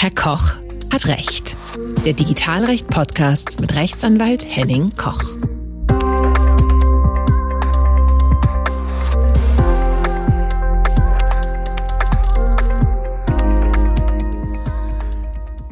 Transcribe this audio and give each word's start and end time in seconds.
Herr 0.00 0.12
Koch 0.12 0.52
hat 0.92 1.08
Recht. 1.08 1.56
Der 2.04 2.12
Digitalrecht-Podcast 2.12 3.60
mit 3.60 3.74
Rechtsanwalt 3.74 4.46
Henning 4.48 4.92
Koch. 4.96 5.24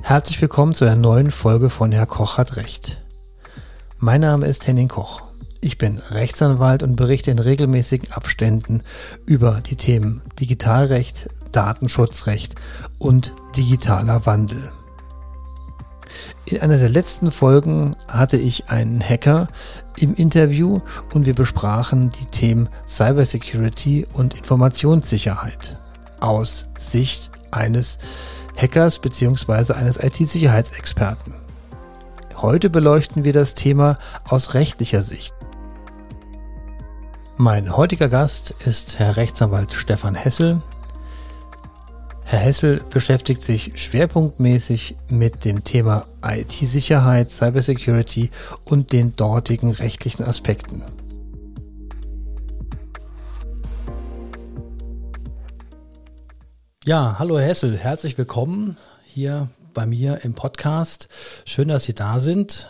Herzlich 0.03 0.43
willkommen 0.43 0.75
zu 0.75 0.85
einer 0.87 0.97
neuen 0.97 1.31
Folge 1.31 1.71
von 1.71 1.93
Herr 1.93 2.07
Koch 2.07 2.37
hat 2.37 2.57
Recht. 2.57 3.01
Mein 4.01 4.23
Name 4.23 4.49
ist 4.49 4.67
Henning 4.67 4.89
Koch. 4.89 5.23
Ich 5.61 5.79
bin 5.79 5.99
Rechtsanwalt 6.11 6.83
und 6.83 6.97
berichte 6.97 7.31
in 7.31 7.39
regelmäßigen 7.39 8.11
Abständen 8.11 8.83
über 9.25 9.61
die 9.65 9.77
Themen 9.77 10.23
Digitalrecht, 10.41 11.29
Datenschutzrecht 11.57 12.54
und 12.98 13.32
digitaler 13.56 14.27
Wandel. 14.27 14.70
In 16.45 16.60
einer 16.60 16.77
der 16.77 16.88
letzten 16.88 17.33
Folgen 17.33 17.97
hatte 18.06 18.37
ich 18.37 18.69
einen 18.69 19.01
Hacker 19.01 19.48
im 19.97 20.14
Interview 20.14 20.80
und 21.12 21.27
wir 21.27 21.34
besprachen 21.34 22.11
die 22.11 22.27
Themen 22.27 22.69
Cybersecurity 22.87 24.06
und 24.12 24.34
Informationssicherheit 24.34 25.77
aus 26.20 26.69
Sicht 26.77 27.30
eines 27.50 27.98
Hackers 28.56 28.98
bzw. 28.98 29.73
eines 29.73 29.98
IT-Sicherheitsexperten. 29.98 31.34
Heute 32.36 32.70
beleuchten 32.70 33.25
wir 33.25 33.33
das 33.33 33.55
Thema 33.55 33.98
aus 34.28 34.55
rechtlicher 34.55 35.02
Sicht. 35.02 35.34
Mein 37.38 37.77
heutiger 37.77 38.09
Gast 38.09 38.55
ist 38.64 38.98
Herr 38.98 39.16
Rechtsanwalt 39.16 39.73
Stefan 39.73 40.14
Hessel. 40.14 40.62
Herr 42.29 42.41
Hessel 42.41 42.83
beschäftigt 42.91 43.41
sich 43.41 43.71
schwerpunktmäßig 43.77 44.97
mit 45.09 45.45
dem 45.45 45.62
Thema 45.62 46.09
IT-Sicherheit, 46.25 47.31
Cybersecurity 47.31 48.31
und 48.64 48.91
den 48.91 49.14
dortigen 49.14 49.70
rechtlichen 49.70 50.25
Aspekten. 50.25 50.83
Ja, 56.84 57.15
hallo 57.20 57.39
Herr 57.39 57.47
Hessel, 57.47 57.77
herzlich 57.77 58.19
willkommen 58.19 58.77
hier 59.05 59.48
bei 59.72 59.87
mir 59.87 60.25
im 60.25 60.34
Podcast. 60.34 61.09
Schön, 61.45 61.69
dass 61.69 61.84
Sie 61.84 61.95
da 61.95 62.19
sind. 62.19 62.69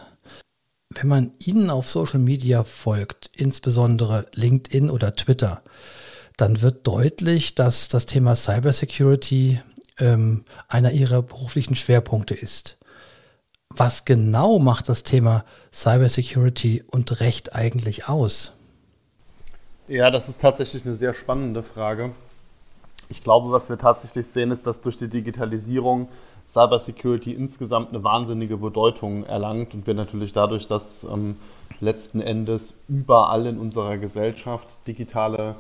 Wenn 0.91 1.09
man 1.09 1.33
Ihnen 1.39 1.71
auf 1.71 1.89
Social 1.89 2.21
Media 2.21 2.63
folgt, 2.63 3.31
insbesondere 3.33 4.27
LinkedIn 4.35 4.91
oder 4.91 5.17
Twitter, 5.17 5.63
dann 6.37 6.63
wird 6.63 6.87
deutlich, 6.87 7.55
dass 7.55 7.89
das 7.89 8.07
Thema 8.07 8.37
Cybersecurity 8.37 9.61
ähm, 9.99 10.45
einer 10.69 10.93
Ihrer 10.93 11.23
beruflichen 11.23 11.75
Schwerpunkte 11.75 12.35
ist. 12.35 12.79
Was 13.71 14.05
genau 14.05 14.59
macht 14.59 14.89
das 14.89 15.03
Thema 15.03 15.45
Cybersecurity 15.73 16.85
und 16.91 17.21
Recht 17.21 17.55
eigentlich 17.55 18.09
aus? 18.09 18.53
Ja, 19.89 20.11
das 20.11 20.29
ist 20.29 20.41
tatsächlich 20.41 20.85
eine 20.85 20.95
sehr 20.95 21.15
spannende 21.15 21.63
Frage. 21.63 22.13
Ich 23.09 23.23
glaube, 23.23 23.53
was 23.53 23.69
wir 23.69 23.79
tatsächlich 23.79 24.27
sehen, 24.27 24.51
ist, 24.51 24.67
dass 24.67 24.81
durch 24.81 24.97
die 24.97 25.09
Digitalisierung 25.09 26.09
Cybersecurity 26.49 27.33
insgesamt 27.33 27.91
eine 27.91 28.03
wahnsinnige 28.03 28.57
Bedeutung 28.57 29.25
erlangt 29.25 29.75
und 29.75 29.87
wir 29.87 29.95
natürlich 29.95 30.33
dadurch, 30.33 30.67
dass 30.67 31.05
ähm, 31.05 31.37
letzten 31.81 32.21
Endes 32.21 32.79
überall 32.89 33.47
in 33.47 33.59
unserer 33.59 33.99
Gesellschaft 33.99 34.79
digitale 34.87 35.57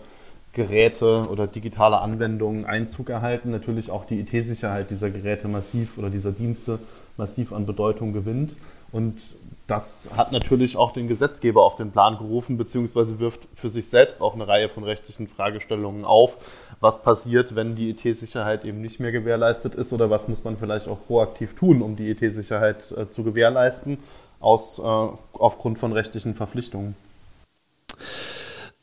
Geräte 0.57 1.29
oder 1.31 1.47
digitale 1.47 2.01
Anwendungen 2.01 2.65
Einzug 2.65 3.11
erhalten, 3.11 3.51
natürlich 3.51 3.91
auch 3.91 4.07
die 4.07 4.21
IT-Sicherheit 4.21 4.91
dieser 4.91 5.11
Geräte 5.11 5.48
massiv 5.48 5.98
oder 5.98 6.09
dieser 6.09 6.33
Dienste 6.33 6.79
massiv 7.19 7.53
an 7.53 7.67
Bedeutung 7.67 8.15
gewinnt. 8.15 8.57
Und 8.91 9.19
das 9.67 10.09
hat 10.17 10.33
natürlich 10.33 10.79
auch 10.79 10.93
den 10.93 11.09
Gesetzgeber 11.09 11.63
auf 11.63 11.77
den 11.77 11.91
Plan 11.91 12.17
gerufen, 12.17 12.57
beziehungsweise 12.57 13.19
wirft 13.19 13.41
für 13.55 13.69
sich 13.69 13.91
selbst 13.91 14.23
auch 14.23 14.35
eine 14.35 14.48
Reihe 14.48 14.70
von 14.70 14.83
rechtlichen 14.83 15.29
Fragestellungen 15.29 16.07
auf. 16.07 16.39
Was 16.80 17.03
passiert, 17.03 17.55
wenn 17.55 17.77
die 17.77 17.91
IT-Sicherheit 17.91 18.64
eben 18.64 18.80
nicht 18.80 18.98
mehr 18.98 19.13
gewährleistet 19.13 19.75
ist 19.75 19.92
oder 19.92 20.09
was 20.09 20.27
muss 20.27 20.42
man 20.42 20.57
vielleicht 20.57 20.89
auch 20.89 20.98
proaktiv 21.07 21.55
tun, 21.55 21.83
um 21.83 21.97
die 21.97 22.09
IT-Sicherheit 22.09 22.92
äh, 22.97 23.11
zu 23.11 23.25
gewährleisten, 23.25 23.98
aus, 24.41 24.79
äh, 24.79 24.83
aufgrund 24.83 25.79
von 25.79 25.92
rechtlichen 25.92 26.33
Verpflichtungen? 26.33 26.95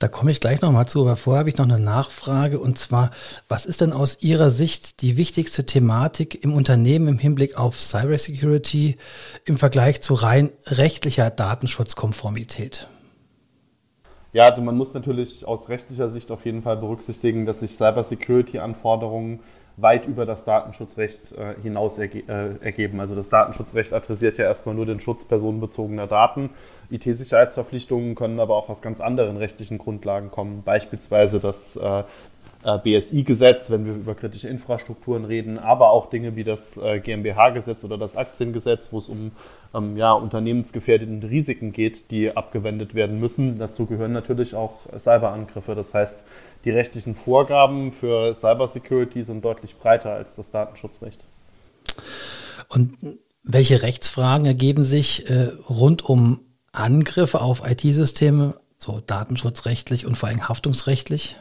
Da 0.04 0.10
komme 0.10 0.32
ich 0.32 0.42
gleich 0.42 0.60
nochmal 0.60 0.86
zu, 0.86 1.00
aber 1.00 1.16
vorher 1.16 1.40
habe 1.40 1.50
ich 1.50 1.56
noch 1.56 1.64
eine 1.64 1.80
Nachfrage 1.80 2.60
und 2.60 2.78
zwar, 2.78 3.12
was 3.48 3.66
ist 3.66 3.80
denn 3.80 3.94
aus 3.94 4.18
Ihrer 4.20 4.50
Sicht 4.50 5.02
die 5.02 5.16
wichtigste 5.16 5.66
Thematik 5.66 6.44
im 6.44 6.54
Unternehmen 6.54 7.08
im 7.08 7.20
Hinblick 7.20 7.58
auf 7.58 7.80
Cybersecurity 7.80 8.98
im 9.46 9.58
Vergleich 9.58 10.02
zu 10.02 10.16
rein 10.16 10.50
rechtlicher 10.66 11.30
Datenschutzkonformität? 11.30 12.90
Ja, 14.34 14.50
also 14.50 14.62
man 14.62 14.76
muss 14.76 14.94
natürlich 14.94 15.48
aus 15.48 15.70
rechtlicher 15.70 16.10
Sicht 16.10 16.32
auf 16.32 16.44
jeden 16.44 16.64
Fall 16.64 16.76
berücksichtigen, 16.76 17.46
dass 17.46 17.62
sich 17.62 17.72
Cybersecurity-Anforderungen 17.72 19.40
weit 19.78 20.06
über 20.06 20.26
das 20.26 20.46
Datenschutzrecht 20.46 21.32
äh, 21.32 21.56
hinaus 21.62 21.98
erge 21.98 22.20
äh, 22.20 22.64
ergeben. 22.64 23.00
Also 23.00 23.16
das 23.16 23.30
Datenschutzrecht 23.30 23.94
adressiert 23.94 24.38
ja 24.38 24.46
erstmal 24.46 24.76
nur 24.76 24.86
den 24.86 25.00
Schutz 25.00 25.26
personenbezogener 25.26 26.08
Daten. 26.08 26.52
IT-Sicherheitsverpflichtungen 26.92 28.16
können 28.16 28.40
aber 28.40 28.56
auch 28.56 28.70
aus 28.70 28.82
ganz 28.82 29.02
anderen 29.02 29.38
rechtlichen 29.38 29.80
Grundlagen 29.80 30.30
kommen, 30.30 30.62
beispielsweise 30.64 31.40
das 31.40 31.76
äh, 31.76 32.04
BSI-Gesetz, 32.64 33.70
wenn 33.70 33.86
wir 33.86 33.94
über 33.94 34.16
kritische 34.16 34.48
Infrastrukturen 34.48 35.26
reden, 35.26 35.60
aber 35.60 35.92
auch 35.92 36.10
Dinge 36.10 36.36
wie 36.36 36.44
das 36.44 36.78
äh, 36.78 37.00
GmbH-Gesetz 37.00 37.84
oder 37.84 37.98
das 37.98 38.16
Aktiengesetz, 38.16 38.90
wo 38.92 38.98
es 39.00 39.10
um 39.10 39.32
ähm, 39.74 39.98
ja, 39.98 40.14
unternehmensgefährdende 40.14 41.30
Risiken 41.30 41.74
geht, 41.74 42.12
die 42.12 42.36
abgewendet 42.36 42.96
werden 42.96 43.20
müssen. 43.20 43.60
Dazu 43.60 43.86
gehören 43.86 44.14
natürlich 44.14 44.56
auch 44.56 44.80
Cyberangriffe. 44.98 45.76
Das 45.76 45.94
heißt, 45.94 46.24
die 46.66 46.72
rechtlichen 46.72 47.16
Vorgaben 47.16 47.92
für 47.92 48.34
Cybersecurity 48.34 49.24
sind 49.24 49.44
deutlich 49.44 49.76
breiter 49.78 50.14
als 50.14 50.36
das 50.36 50.50
Datenschutzrecht. 50.50 51.24
Und 52.70 52.98
welche 53.44 53.82
Rechtsfragen 53.82 54.46
ergeben 54.46 54.84
sich 54.84 55.30
äh, 55.30 55.50
rund 55.70 56.08
um 56.08 56.40
Angriffe 56.72 57.42
auf 57.42 57.64
IT-Systeme, 57.70 58.56
so 58.78 59.02
datenschutzrechtlich 59.06 60.06
und 60.06 60.18
vor 60.18 60.30
allem 60.30 60.48
haftungsrechtlich? 60.48 61.38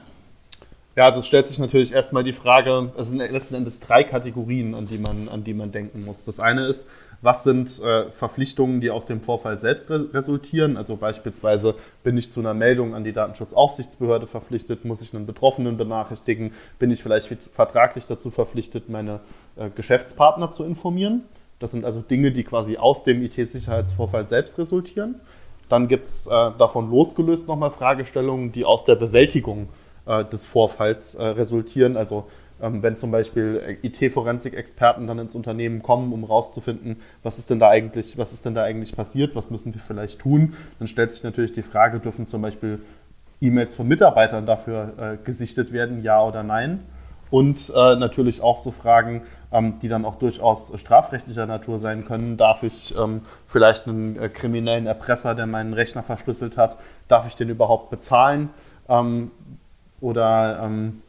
Ja, 0.95 1.05
also 1.05 1.21
es 1.21 1.27
stellt 1.27 1.47
sich 1.47 1.59
natürlich 1.59 1.93
erstmal 1.93 2.23
die 2.23 2.35
Frage, 2.35 2.93
es 2.99 3.09
sind 3.09 3.17
letzten 3.17 3.55
Endes 3.55 3.81
drei 3.81 4.05
Kategorien, 4.05 4.75
an 4.75 4.85
die 4.85 4.99
man, 4.99 5.29
an 5.31 5.43
die 5.43 5.55
man 5.55 5.73
denken 5.73 6.05
muss. 6.05 6.27
Das 6.27 6.39
eine 6.39 6.67
ist, 6.67 6.87
was 7.23 7.45
sind 7.45 7.81
äh, 7.81 8.11
Verpflichtungen, 8.11 8.83
die 8.83 8.91
aus 8.91 9.07
dem 9.07 9.23
Vorfall 9.23 9.59
selbst 9.59 9.89
re 9.89 10.13
resultieren. 10.13 10.77
Also 10.77 10.97
beispielsweise 10.97 11.77
bin 12.03 12.19
ich 12.19 12.31
zu 12.31 12.41
einer 12.41 12.53
Meldung 12.53 12.95
an 12.95 13.05
die 13.05 13.15
Datenschutzaufsichtsbehörde 13.15 14.27
verpflichtet, 14.27 14.85
muss 14.85 15.01
ich 15.01 15.15
einen 15.15 15.25
Betroffenen 15.25 15.79
benachrichtigen, 15.79 16.53
bin 16.79 16.91
ich 16.91 17.03
vielleicht 17.03 17.29
vertraglich 17.55 18.05
dazu 18.05 18.31
verpflichtet, 18.31 18.91
meine 18.91 19.21
äh, 19.57 19.71
Geschäftspartner 19.71 20.51
zu 20.51 20.63
informieren. 20.63 21.23
Das 21.59 21.71
sind 21.71 21.87
also 21.87 22.01
Dinge, 22.01 22.33
die 22.33 22.45
quasi 22.45 22.77
aus 22.77 23.03
dem 23.03 23.23
IT-Sicherheitsvorfall 23.23 24.27
selbst 24.27 24.59
resultieren. 24.59 25.21
Dann 25.71 25.89
gibt 25.89 26.07
es 26.07 26.27
äh, 26.27 26.31
davon 26.59 26.91
losgelöst 26.91 27.49
nochmal 27.49 27.71
Fragestellungen, 27.71 28.53
die 28.53 28.67
aus 28.67 28.85
der 28.85 28.97
Bewältigung 28.97 29.69
äh, 30.07 30.25
des 30.25 30.45
Vorfalls 30.45 31.15
äh, 31.15 31.25
resultieren. 31.25 31.97
Also 31.97 32.27
ähm, 32.61 32.83
wenn 32.83 32.97
zum 32.97 33.11
Beispiel 33.11 33.79
IT-Forensik-Experten 33.83 35.07
dann 35.07 35.19
ins 35.19 35.35
Unternehmen 35.35 35.83
kommen, 35.83 36.13
um 36.13 36.25
rauszufinden, 36.25 36.97
was 37.23 37.39
ist 37.39 37.51
denn 37.51 37.59
da 37.59 37.69
eigentlich, 37.69 38.17
was 38.17 38.33
ist 38.33 38.47
denn 38.47 38.55
da 38.55 38.63
eigentlich 38.63 38.95
passiert, 38.95 39.35
was 39.35 39.51
müssen 39.51 39.75
wir 39.75 39.81
vielleicht 39.81 40.21
tun, 40.21 40.55
dann 40.79 40.89
stellt 40.89 41.11
sich 41.11 41.23
natürlich 41.25 41.53
die 41.53 41.63
Frage, 41.63 41.99
dürfen 41.99 42.27
zum 42.27 42.41
Beispiel 42.41 42.81
E-Mails 43.41 43.75
von 43.75 43.89
Mitarbeitern 43.89 44.47
dafür 44.47 44.93
äh, 44.99 45.25
gesichtet 45.25 45.73
werden, 45.73 46.03
ja 46.03 46.23
oder 46.23 46.45
nein? 46.45 46.81
Und 47.31 47.73
äh, 47.75 47.97
natürlich 47.97 48.43
auch 48.43 48.59
so 48.59 48.71
Fragen, 48.71 49.23
ähm, 49.51 49.79
die 49.81 49.89
dann 49.89 50.05
auch 50.05 50.17
durchaus 50.17 50.71
strafrechtlicher 50.79 51.47
Natur 51.47 51.79
sein 51.79 52.05
können. 52.05 52.37
Darf 52.37 52.63
ich 52.63 52.95
ähm, 52.97 53.23
vielleicht 53.49 53.89
einen 53.89 54.17
äh, 54.21 54.29
kriminellen 54.29 54.87
Erpresser, 54.87 55.35
der 55.35 55.47
meinen 55.47 55.73
Rechner 55.73 56.03
verschlüsselt 56.03 56.57
hat, 56.57 56.77
darf 57.09 57.27
ich 57.27 57.35
den 57.35 57.49
überhaupt 57.49 57.91
bezahlen? 57.91 58.51
Ähm, 58.89 59.31
oder 60.03 60.61
ähm, 60.65 61.01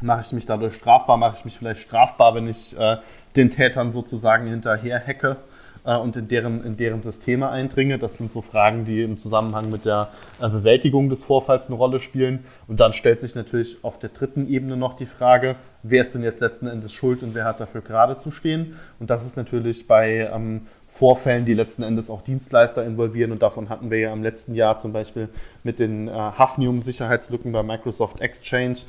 mache 0.00 0.22
ich 0.22 0.32
mich 0.32 0.46
dadurch 0.46 0.74
strafbar? 0.74 1.16
Mache 1.16 1.36
ich 1.38 1.44
mich 1.44 1.58
vielleicht 1.58 1.80
strafbar, 1.80 2.34
wenn 2.34 2.48
ich 2.48 2.78
äh, 2.78 2.96
den 3.36 3.50
Tätern 3.50 3.92
sozusagen 3.92 4.46
hinterher 4.46 5.04
hacke 5.04 5.36
äh, 5.84 5.96
und 5.96 6.16
in 6.16 6.28
deren, 6.28 6.64
in 6.64 6.76
deren 6.76 7.02
Systeme 7.02 7.50
eindringe? 7.50 7.98
Das 7.98 8.18
sind 8.18 8.30
so 8.30 8.40
Fragen, 8.40 8.84
die 8.84 9.02
im 9.02 9.18
Zusammenhang 9.18 9.68
mit 9.70 9.84
der 9.84 10.08
äh, 10.40 10.48
Bewältigung 10.48 11.10
des 11.10 11.24
Vorfalls 11.24 11.66
eine 11.66 11.74
Rolle 11.74 11.98
spielen. 12.00 12.44
Und 12.68 12.80
dann 12.80 12.92
stellt 12.92 13.20
sich 13.20 13.34
natürlich 13.34 13.78
auf 13.82 13.98
der 13.98 14.10
dritten 14.10 14.48
Ebene 14.48 14.76
noch 14.76 14.96
die 14.96 15.06
Frage, 15.06 15.56
wer 15.82 16.02
ist 16.02 16.14
denn 16.14 16.22
jetzt 16.22 16.40
letzten 16.40 16.68
Endes 16.68 16.92
schuld 16.92 17.22
und 17.24 17.34
wer 17.34 17.44
hat 17.44 17.58
dafür 17.58 17.80
gerade 17.80 18.16
zu 18.16 18.30
stehen? 18.30 18.76
Und 19.00 19.10
das 19.10 19.26
ist 19.26 19.36
natürlich 19.36 19.88
bei 19.88 20.30
ähm, 20.32 20.68
Vorfällen, 20.90 21.44
die 21.44 21.54
letzten 21.54 21.84
Endes 21.84 22.10
auch 22.10 22.22
Dienstleister 22.22 22.84
involvieren. 22.84 23.30
Und 23.30 23.42
davon 23.42 23.68
hatten 23.68 23.90
wir 23.90 23.98
ja 23.98 24.12
im 24.12 24.22
letzten 24.22 24.54
Jahr 24.54 24.80
zum 24.80 24.92
Beispiel 24.92 25.28
mit 25.62 25.78
den 25.78 26.08
äh, 26.08 26.10
Hafnium-Sicherheitslücken 26.10 27.52
bei 27.52 27.62
Microsoft 27.62 28.20
Exchange 28.20 28.80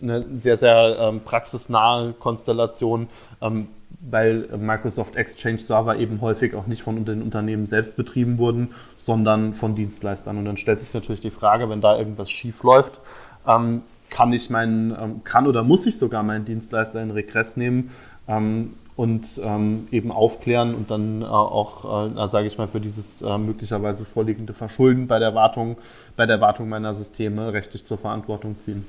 eine 0.00 0.22
sehr, 0.36 0.56
sehr 0.56 0.96
ähm, 0.98 1.20
praxisnahe 1.20 2.12
Konstellation, 2.12 3.08
ähm, 3.42 3.68
weil 4.00 4.48
Microsoft 4.56 5.16
Exchange 5.16 5.58
Server 5.58 5.96
eben 5.96 6.20
häufig 6.20 6.54
auch 6.54 6.66
nicht 6.66 6.82
von 6.82 7.04
den 7.04 7.20
Unternehmen 7.20 7.66
selbst 7.66 7.96
betrieben 7.96 8.38
wurden, 8.38 8.74
sondern 8.96 9.54
von 9.54 9.74
Dienstleistern. 9.74 10.38
Und 10.38 10.44
dann 10.44 10.56
stellt 10.56 10.80
sich 10.80 10.94
natürlich 10.94 11.20
die 11.20 11.30
Frage, 11.30 11.68
wenn 11.68 11.80
da 11.80 11.98
irgendwas 11.98 12.30
schief 12.30 12.62
läuft, 12.62 13.00
ähm, 13.46 13.82
kann 14.08 14.32
ich 14.32 14.48
meinen, 14.48 14.92
ähm, 14.92 15.24
kann 15.24 15.46
oder 15.46 15.62
muss 15.62 15.84
ich 15.84 15.98
sogar 15.98 16.22
meinen 16.22 16.44
Dienstleister 16.44 17.02
in 17.02 17.10
Regress 17.10 17.56
nehmen 17.56 17.90
ähm, 18.28 18.74
und 18.98 19.40
ähm, 19.44 19.86
eben 19.92 20.10
aufklären 20.10 20.74
und 20.74 20.90
dann 20.90 21.22
äh, 21.22 21.24
auch, 21.24 22.10
äh, 22.16 22.26
sage 22.26 22.48
ich 22.48 22.58
mal, 22.58 22.66
für 22.66 22.80
dieses 22.80 23.22
äh, 23.22 23.38
möglicherweise 23.38 24.04
vorliegende 24.04 24.54
Verschulden 24.54 25.06
bei 25.06 25.20
der 25.20 25.36
Wartung, 25.36 25.76
bei 26.16 26.26
der 26.26 26.40
Wartung 26.40 26.68
meiner 26.68 26.92
Systeme 26.92 27.52
rechtlich 27.52 27.84
zur 27.84 27.96
Verantwortung 27.96 28.58
ziehen. 28.58 28.84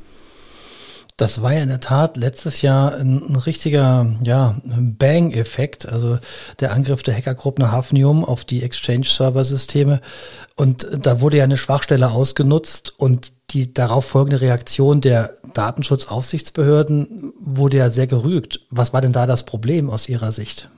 Das 1.20 1.42
war 1.42 1.54
ja 1.54 1.62
in 1.62 1.68
der 1.68 1.82
Tat 1.82 2.16
letztes 2.16 2.62
Jahr 2.62 2.96
ein, 2.96 3.22
ein 3.22 3.36
richtiger 3.36 4.06
ja, 4.24 4.56
Bang-Effekt, 4.64 5.86
also 5.86 6.18
der 6.62 6.72
Angriff 6.72 7.04
der 7.04 7.14
Hackergruppe 7.14 7.74
Hafnium 7.74 8.24
auf 8.24 8.46
die 8.46 8.64
Exchange-Server-Systeme. 8.64 10.00
Und 10.56 10.88
da 10.98 11.20
wurde 11.20 11.36
ja 11.36 11.44
eine 11.44 11.58
Schwachstelle 11.58 12.10
ausgenutzt 12.12 12.94
und 12.98 13.34
die 13.50 13.74
darauf 13.74 14.06
folgende 14.06 14.40
Reaktion 14.40 15.02
der 15.02 15.34
Datenschutzaufsichtsbehörden 15.54 17.34
wurde 17.38 17.76
ja 17.76 17.90
sehr 17.90 18.08
gerügt. 18.08 18.62
Was 18.70 18.94
war 18.94 19.02
denn 19.02 19.12
da 19.12 19.28
das 19.28 19.44
Problem 19.44 19.90
aus 19.90 20.08
Ihrer 20.08 20.32
Sicht? 20.32 20.70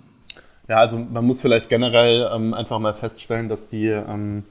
Ja, 0.67 0.77
also 0.77 0.97
man 0.97 1.23
muss 1.23 1.39
vielleicht 1.39 1.69
generell 1.69 2.27
ähm, 2.33 2.55
einfach 2.55 2.79
mal 2.79 2.95
feststellen, 2.95 3.47
dass 3.47 3.69
die 3.69 3.89
ähm, 3.89 4.45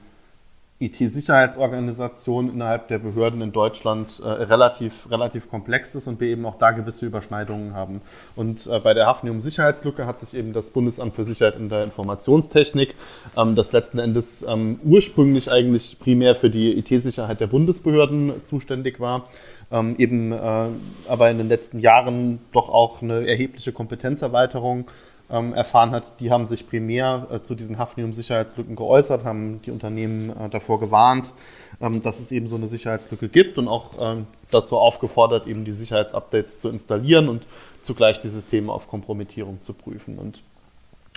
IT-Sicherheitsorganisation 0.81 2.51
innerhalb 2.53 2.87
der 2.87 2.99
Behörden 2.99 3.41
in 3.41 3.51
Deutschland 3.51 4.19
äh, 4.19 4.27
relativ, 4.27 5.09
relativ 5.09 5.49
komplex 5.49 5.95
ist 5.95 6.07
und 6.07 6.19
wir 6.19 6.27
eben 6.27 6.45
auch 6.45 6.57
da 6.57 6.71
gewisse 6.71 7.05
Überschneidungen 7.05 7.73
haben. 7.73 8.01
Und 8.35 8.67
äh, 8.67 8.79
bei 8.79 8.93
der 8.93 9.05
Hafnium-Sicherheitslücke 9.05 10.05
hat 10.05 10.19
sich 10.19 10.33
eben 10.33 10.53
das 10.53 10.71
Bundesamt 10.71 11.15
für 11.15 11.23
Sicherheit 11.23 11.55
in 11.55 11.69
der 11.69 11.83
Informationstechnik, 11.83 12.95
ähm, 13.37 13.55
das 13.55 13.71
letzten 13.71 13.99
Endes 13.99 14.43
ähm, 14.47 14.79
ursprünglich 14.83 15.51
eigentlich 15.51 15.99
primär 15.99 16.35
für 16.35 16.49
die 16.49 16.77
IT-Sicherheit 16.77 17.39
der 17.39 17.47
Bundesbehörden 17.47 18.43
zuständig 18.43 18.99
war, 18.99 19.29
ähm, 19.71 19.95
eben 19.97 20.31
äh, 20.31 20.67
aber 21.07 21.29
in 21.29 21.37
den 21.37 21.47
letzten 21.47 21.79
Jahren 21.79 22.39
doch 22.51 22.69
auch 22.69 23.01
eine 23.01 23.27
erhebliche 23.27 23.71
Kompetenzerweiterung 23.71 24.85
ähm, 25.31 25.53
erfahren 25.53 25.91
hat, 25.91 26.19
die 26.19 26.31
haben 26.31 26.45
sich 26.45 26.67
primär 26.67 27.27
äh, 27.31 27.41
zu 27.41 27.55
diesen 27.55 27.77
Hafnium-Sicherheitslücken 27.77 28.75
geäußert, 28.75 29.23
haben 29.23 29.61
die 29.61 29.71
Unternehmen 29.71 30.29
äh, 30.29 30.49
davor 30.49 30.79
gewarnt, 30.79 31.33
ähm, 31.79 32.01
dass 32.01 32.19
es 32.19 32.31
eben 32.31 32.47
so 32.47 32.55
eine 32.55 32.67
Sicherheitslücke 32.67 33.29
gibt 33.29 33.57
und 33.57 33.67
auch 33.67 33.91
ähm, 33.99 34.27
dazu 34.51 34.77
aufgefordert, 34.77 35.47
eben 35.47 35.65
die 35.65 35.71
Sicherheitsupdates 35.71 36.59
zu 36.59 36.69
installieren 36.69 37.29
und 37.29 37.45
zugleich 37.81 38.19
die 38.19 38.29
Systeme 38.29 38.71
auf 38.71 38.87
Kompromittierung 38.87 39.61
zu 39.61 39.73
prüfen. 39.73 40.19
Und 40.19 40.41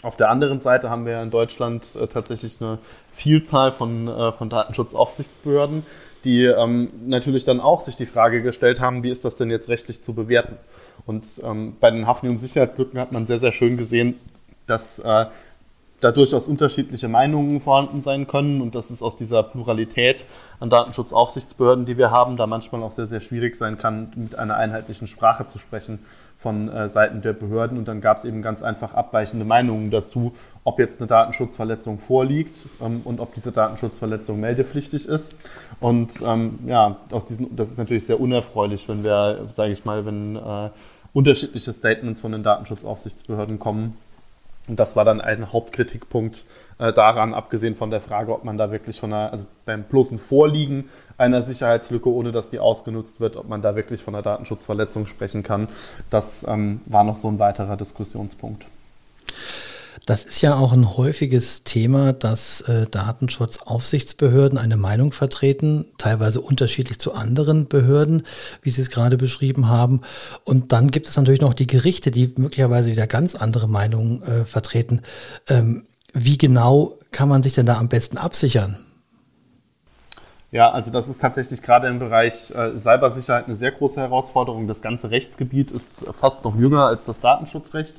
auf 0.02 0.17
der 0.17 0.31
anderen 0.31 0.60
Seite 0.60 0.90
haben 0.90 1.06
wir 1.06 1.20
in 1.22 1.31
Deutschland 1.31 1.94
äh, 1.96 2.06
tatsächlich 2.06 2.60
eine 2.60 2.78
Vielzahl 3.14 3.72
von, 3.72 4.08
äh, 4.08 4.32
von 4.32 4.50
Datenschutzaufsichtsbehörden, 4.50 5.84
die 6.25 6.44
ähm, 6.44 6.88
natürlich 7.06 7.44
dann 7.44 7.60
auch 7.60 7.81
sich 7.81 7.96
die 7.96 8.06
Frage 8.06 8.43
gestellt 8.43 8.81
haben, 8.81 9.02
wie 9.02 9.10
ist 9.10 9.25
das 9.25 9.37
denn 9.37 9.50
jetzt 9.50 9.69
rechtlich 9.69 10.02
zu 10.02 10.14
bewerten? 10.14 10.56
Und 11.06 11.41
ähm, 11.45 11.77
bei 11.81 11.91
den 11.91 12.06
Hafnium-Sicherheitslücken 12.06 12.99
hat 12.99 13.12
man 13.12 13.27
sehr, 13.27 13.39
sehr 13.39 13.53
schön 13.53 13.77
gesehen, 13.77 14.15
dass 14.67 14.99
äh, 14.99 15.27
da 16.01 16.12
durchaus 16.12 16.49
unterschiedliche 16.49 17.09
Meinungen 17.09 17.61
vorhanden 17.61 18.03
sein 18.03 18.27
können 18.27 18.61
und 18.61 18.75
dass 18.75 18.91
es 18.91 19.03
aus 19.03 19.17
dieser 19.17 19.43
Pluralität 19.43 20.25
an 20.61 20.69
Datenschutzaufsichtsbehörden, 20.69 21.87
die 21.87 21.97
wir 21.97 22.11
haben, 22.11 22.37
da 22.37 22.47
manchmal 22.47 22.83
auch 22.83 22.91
sehr, 22.91 23.06
sehr 23.06 23.21
schwierig 23.21 23.56
sein 23.56 23.79
kann, 23.79 24.12
mit 24.15 24.39
einer 24.39 24.56
einheitlichen 24.56 25.06
Sprache 25.06 25.47
zu 25.47 25.59
sprechen 25.59 26.01
von 26.39 26.69
äh, 26.69 26.91
Seiten 26.91 27.23
der 27.23 27.33
Behörden. 27.33 27.79
Und 27.79 27.89
dann 27.89 28.03
gab 28.03 28.19
es 28.19 28.25
eben 28.25 28.43
ganz 28.43 28.62
einfach 28.62 28.93
abweichende 28.93 29.47
Meinungen 29.47 29.91
dazu, 29.91 30.35
ob 30.62 30.79
jetzt 30.79 31.01
eine 31.01 31.06
Datenschutzverletzung 31.06 31.99
vorliegt 31.99 32.67
ähm, 32.83 33.01
und 33.05 33.19
ob 33.19 33.33
diese 33.33 33.51
Datenschutzverletzung 33.51 34.39
meldepflichtig 34.39 35.09
ist. 35.09 35.37
Und 35.81 36.23
ähm, 36.23 36.59
ja, 36.67 36.97
aus 37.11 37.25
diesen, 37.25 37.56
das 37.56 37.71
ist 37.71 37.79
natürlich 37.79 38.05
sehr 38.05 38.21
unerfreulich, 38.21 38.89
wenn 38.89 39.05
wir, 39.05 39.47
sage 39.55 39.73
ich 39.73 39.87
mal, 39.87 40.05
wenn 40.05 40.37
äh, 40.37 40.69
unterschiedliche 41.14 41.72
Statements 41.72 42.20
von 42.20 42.32
den 42.32 42.43
Datenschutzaufsichtsbehörden 42.43 43.58
kommen. 43.58 43.96
Und 44.69 44.78
das 44.81 44.96
war 44.96 45.05
dann 45.05 45.20
ein 45.20 45.52
Hauptkritikpunkt 45.52 46.44
äh, 46.78 46.93
daran, 46.93 47.34
abgesehen 47.34 47.76
von 47.76 47.90
der 47.90 48.00
Frage, 48.00 48.32
ob 48.34 48.44
man 48.44 48.58
da 48.58 48.70
wirklich 48.70 49.00
von 49.00 49.12
einer, 49.12 49.31
also 49.32 49.44
beim 49.64 49.84
bloßen 49.84 50.19
Vorliegen 50.19 50.88
einer 51.16 51.43
Sicherheitslücke, 51.43 52.08
ohne 52.08 52.32
dass 52.32 52.50
die 52.50 52.58
ausgenutzt 52.58 53.20
wird, 53.20 53.37
ob 53.37 53.49
man 53.49 53.62
da 53.62 53.76
wirklich 53.76 54.02
von 54.02 54.14
einer 54.14 54.22
Datenschutzverletzung 54.22 55.06
sprechen 55.06 55.43
kann. 55.43 55.69
Das 56.11 56.46
ähm, 56.49 56.81
war 56.87 57.05
noch 57.05 57.17
so 57.17 57.28
ein 57.28 57.38
weiterer 57.38 57.76
Diskussionspunkt. 57.76 58.67
Das 60.06 60.27
ist 60.27 60.43
ja 60.43 60.55
auch 60.56 60.73
ein 60.73 60.99
häufiges 60.99 61.65
Thema, 61.65 62.12
dass 62.12 62.61
äh, 62.62 62.87
Datenschutzaufsichtsbehörden 62.87 64.59
eine 64.59 64.77
Meinung 64.77 65.12
vertreten, 65.12 65.87
teilweise 65.97 66.43
unterschiedlich 66.43 66.99
zu 66.99 67.15
anderen 67.15 67.69
Behörden, 67.69 68.25
wie 68.61 68.69
Sie 68.69 68.83
es 68.83 68.91
gerade 68.91 69.17
beschrieben 69.17 69.69
haben. 69.69 70.03
Und 70.45 70.73
dann 70.73 70.91
gibt 70.91 71.09
es 71.09 71.17
natürlich 71.17 71.41
noch 71.41 71.55
die 71.55 71.67
Gerichte, 71.67 72.11
die 72.11 72.35
möglicherweise 72.37 72.91
wieder 72.91 73.06
ganz 73.06 73.35
andere 73.35 73.67
Meinungen 73.67 74.23
äh, 74.23 74.45
vertreten. 74.45 75.01
Ähm, 75.49 75.85
wie 76.12 76.37
genau 76.37 76.99
kann 77.11 77.31
man 77.31 77.43
sich 77.43 77.55
denn 77.55 77.67
da 77.67 77.79
am 77.79 77.89
besten 77.89 78.19
absichern? 78.19 78.77
Ja, 80.51 80.71
also 80.71 80.91
das 80.91 81.09
ist 81.09 81.21
tatsächlich 81.21 81.62
gerade 81.62 81.89
im 81.89 81.99
Bereich 81.99 82.53
äh, 82.55 82.79
Cybersicherheit 82.79 83.47
eine 83.47 83.56
sehr 83.56 83.73
große 83.73 84.01
Herausforderung. 84.01 84.69
Das 84.69 84.83
ganze 84.83 85.11
Rechtsgebiet 85.11 85.71
ist 85.71 86.12
fast 86.21 86.45
noch 86.45 86.56
jünger 86.56 86.87
als 86.87 87.06
das 87.06 87.21
Datenschutzrecht. 87.21 87.95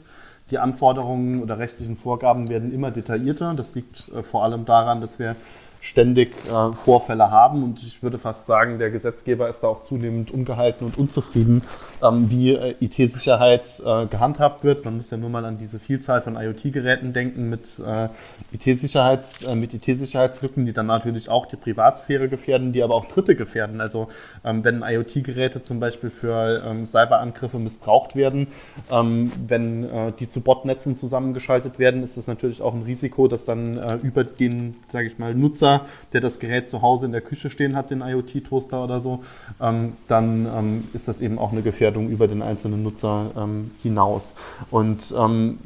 Die 0.51 0.59
Anforderungen 0.59 1.41
oder 1.41 1.57
rechtlichen 1.57 1.97
Vorgaben 1.97 2.49
werden 2.49 2.71
immer 2.71 2.91
detaillierter. 2.91 3.55
Das 3.55 3.73
liegt 3.73 4.09
äh, 4.09 4.21
vor 4.21 4.43
allem 4.43 4.65
daran, 4.65 5.01
dass 5.01 5.17
wir 5.17 5.35
ständig 5.85 6.33
äh, 6.47 6.73
Vorfälle 6.73 7.29
haben. 7.29 7.63
Und 7.63 7.83
ich 7.83 8.01
würde 8.01 8.17
fast 8.17 8.47
sagen, 8.47 8.79
der 8.79 8.89
Gesetzgeber 8.89 9.47
ist 9.49 9.59
da 9.59 9.67
auch 9.67 9.83
zunehmend 9.83 10.31
ungehalten 10.31 10.85
und 10.85 10.97
unzufrieden, 10.97 11.61
ähm, 12.01 12.29
wie 12.29 12.53
äh, 12.53 12.75
IT-Sicherheit 12.79 13.81
äh, 13.85 14.07
gehandhabt 14.07 14.63
wird. 14.63 14.83
Man 14.83 14.97
muss 14.97 15.11
ja 15.11 15.17
nur 15.17 15.29
mal 15.29 15.45
an 15.45 15.59
diese 15.59 15.79
Vielzahl 15.79 16.21
von 16.21 16.35
IoT-Geräten 16.35 17.13
denken 17.13 17.49
mit 17.49 17.79
äh, 17.85 18.09
IT-Sicherheits, 18.53 19.43
äh, 19.43 19.55
mit 19.55 19.75
IT-Sicherheitslücken, 19.75 20.65
die 20.65 20.73
dann 20.73 20.87
natürlich 20.87 21.29
auch 21.29 21.45
die 21.45 21.55
Privatsphäre 21.55 22.29
gefährden, 22.29 22.73
die 22.73 22.81
aber 22.81 22.95
auch 22.95 23.05
Dritte 23.05 23.35
gefährden. 23.35 23.79
Also 23.79 24.07
ähm, 24.43 24.63
wenn 24.63 24.81
IoT-Geräte 24.81 25.61
zum 25.61 25.79
Beispiel 25.79 26.09
für 26.09 26.63
ähm, 26.65 26.87
Cyberangriffe 26.87 27.59
missbraucht 27.59 28.15
werden, 28.15 28.47
ähm, 28.91 29.31
wenn 29.47 29.83
äh, 29.83 30.11
die 30.19 30.27
zu 30.27 30.41
Botnetzen 30.41 30.97
zusammengeschaltet 30.97 31.77
werden, 31.77 32.01
ist 32.01 32.17
es 32.17 32.25
natürlich 32.25 32.61
auch 32.61 32.73
ein 32.73 32.83
Risiko, 32.83 33.27
dass 33.27 33.45
dann 33.45 33.99
über 34.01 34.23
den, 34.23 34.75
sage 34.91 35.07
ich 35.07 35.19
mal, 35.19 35.35
Nutzer 35.35 35.74
der 36.13 36.21
das 36.21 36.39
Gerät 36.39 36.69
zu 36.69 36.81
Hause 36.81 37.05
in 37.05 37.11
der 37.11 37.21
Küche 37.21 37.49
stehen 37.49 37.75
hat, 37.75 37.91
den 37.91 38.01
IoT-Toaster 38.01 38.83
oder 38.83 38.99
so, 38.99 39.23
ähm, 39.61 39.93
dann 40.07 40.45
ähm, 40.45 40.83
ist 40.93 41.07
das 41.07 41.21
eben 41.21 41.39
auch 41.39 41.51
eine 41.51 41.61
Gefährdung 41.61 42.09
über 42.09 42.27
den 42.27 42.41
einzelnen 42.41 42.83
Nutzer 42.83 43.31
ähm, 43.37 43.71
hinaus. 43.81 44.35
Und 44.71 45.13
ähm, 45.17 45.59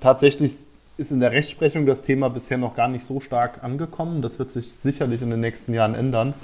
tatsächlich 0.00 0.54
ist 0.98 1.12
in 1.12 1.20
der 1.20 1.30
Rechtsprechung 1.30 1.86
das 1.86 2.02
Thema 2.02 2.28
bisher 2.28 2.58
noch 2.58 2.74
gar 2.74 2.88
nicht 2.88 3.06
so 3.06 3.20
stark 3.20 3.62
angekommen. 3.62 4.20
Das 4.20 4.40
wird 4.40 4.52
sich 4.52 4.72
sicherlich 4.82 5.22
in 5.22 5.30
den 5.30 5.38
nächsten 5.38 5.72
Jahren 5.72 5.94
ändern. 5.94 6.34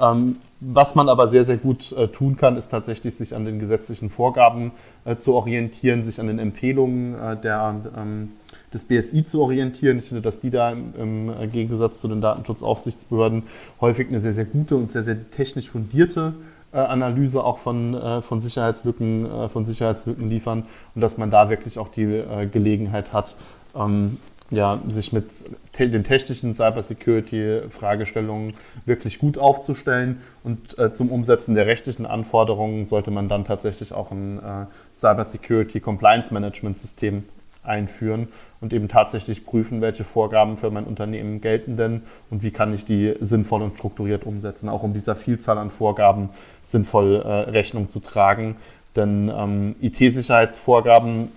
Ähm, 0.00 0.36
was 0.58 0.96
man 0.96 1.08
aber 1.08 1.28
sehr, 1.28 1.44
sehr 1.44 1.56
gut 1.56 1.92
äh, 1.92 2.08
tun 2.08 2.36
kann, 2.36 2.56
ist 2.56 2.70
tatsächlich 2.70 3.14
sich 3.14 3.34
an 3.36 3.44
den 3.44 3.60
gesetzlichen 3.60 4.10
Vorgaben 4.10 4.72
äh, 5.04 5.16
zu 5.16 5.34
orientieren, 5.34 6.04
sich 6.04 6.20
an 6.20 6.26
den 6.26 6.40
Empfehlungen 6.40 7.14
äh, 7.14 7.36
der 7.36 7.76
ähm, 7.96 8.32
des 8.72 8.84
BSI 8.84 9.24
zu 9.24 9.40
orientieren. 9.40 9.98
Ich 9.98 10.06
finde, 10.06 10.22
dass 10.22 10.40
die 10.40 10.50
da 10.50 10.70
im, 10.70 11.32
Gegensatz 11.50 12.00
zu 12.00 12.08
den 12.08 12.20
Datenschutzaufsichtsbehörden 12.20 13.44
häufig 13.80 14.08
eine 14.08 14.20
sehr, 14.20 14.32
sehr 14.32 14.44
gute 14.44 14.76
und 14.76 14.92
sehr, 14.92 15.02
sehr 15.02 15.30
technisch 15.30 15.70
fundierte 15.70 16.34
äh, 16.72 16.78
Analyse 16.78 17.42
auch 17.42 17.58
von, 17.58 17.94
äh, 17.94 18.22
von, 18.22 18.40
Sicherheitslücken, 18.40 19.26
äh, 19.26 19.48
von 19.48 19.64
Sicherheitslücken 19.64 20.28
liefern 20.28 20.66
und 20.94 21.00
dass 21.00 21.18
man 21.18 21.30
da 21.30 21.50
wirklich 21.50 21.78
auch 21.78 21.88
die 21.88 22.04
äh, 22.04 22.46
Gelegenheit 22.46 23.12
hat, 23.12 23.36
ähm, 23.74 24.18
ja, 24.50 24.80
sich 24.88 25.12
mit 25.12 25.26
te 25.72 25.88
den 25.88 26.02
technischen 26.02 26.54
Cybersecurity-Fragestellungen 26.56 28.54
wirklich 28.84 29.20
gut 29.20 29.38
aufzustellen. 29.38 30.20
Und 30.42 30.76
äh, 30.76 30.92
zum 30.92 31.12
Umsetzen 31.12 31.54
der 31.54 31.66
rechtlichen 31.66 32.04
Anforderungen 32.04 32.84
sollte 32.84 33.12
man 33.12 33.28
dann 33.28 33.44
tatsächlich 33.44 33.92
auch 33.92 34.10
ein 34.10 34.38
äh, 34.38 34.66
Cybersecurity 34.96 35.78
Compliance 35.78 36.34
Management 36.34 36.78
System 36.78 37.24
einführen 37.62 38.28
und 38.60 38.72
eben 38.72 38.88
tatsächlich 38.88 39.44
prüfen, 39.44 39.80
welche 39.80 40.04
Vorgaben 40.04 40.56
für 40.56 40.70
mein 40.70 40.84
Unternehmen 40.84 41.40
gelten 41.40 41.76
denn 41.76 42.02
und 42.30 42.42
wie 42.42 42.50
kann 42.50 42.74
ich 42.74 42.84
die 42.84 43.14
sinnvoll 43.20 43.62
und 43.62 43.76
strukturiert 43.76 44.24
umsetzen, 44.24 44.68
auch 44.68 44.82
um 44.82 44.94
dieser 44.94 45.16
Vielzahl 45.16 45.58
an 45.58 45.70
Vorgaben 45.70 46.30
sinnvoll 46.62 47.16
äh, 47.16 47.28
Rechnung 47.50 47.88
zu 47.88 48.00
tragen. 48.00 48.56
Denn 48.96 49.30
ähm, 49.34 49.76
IT-Sicherheitsvorgaben 49.80 51.28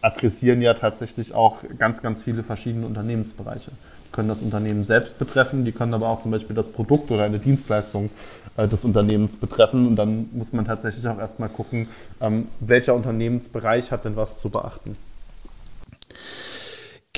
adressieren 0.00 0.62
ja 0.62 0.74
tatsächlich 0.74 1.34
auch 1.34 1.58
ganz, 1.78 2.02
ganz 2.02 2.22
viele 2.22 2.42
verschiedene 2.42 2.86
Unternehmensbereiche. 2.86 3.72
Die 4.06 4.12
können 4.12 4.28
das 4.28 4.42
Unternehmen 4.42 4.84
selbst 4.84 5.18
betreffen, 5.18 5.64
die 5.64 5.72
können 5.72 5.92
aber 5.92 6.08
auch 6.08 6.22
zum 6.22 6.30
Beispiel 6.30 6.56
das 6.56 6.70
Produkt 6.70 7.10
oder 7.10 7.24
eine 7.24 7.38
Dienstleistung 7.38 8.10
äh, 8.56 8.68
des 8.68 8.84
Unternehmens 8.84 9.36
betreffen. 9.36 9.86
Und 9.86 9.96
dann 9.96 10.30
muss 10.32 10.52
man 10.52 10.64
tatsächlich 10.64 11.06
auch 11.08 11.18
erstmal 11.18 11.48
gucken, 11.48 11.88
ähm, 12.20 12.48
welcher 12.60 12.94
Unternehmensbereich 12.94 13.90
hat 13.90 14.04
denn 14.04 14.16
was 14.16 14.38
zu 14.38 14.50
beachten. 14.50 14.96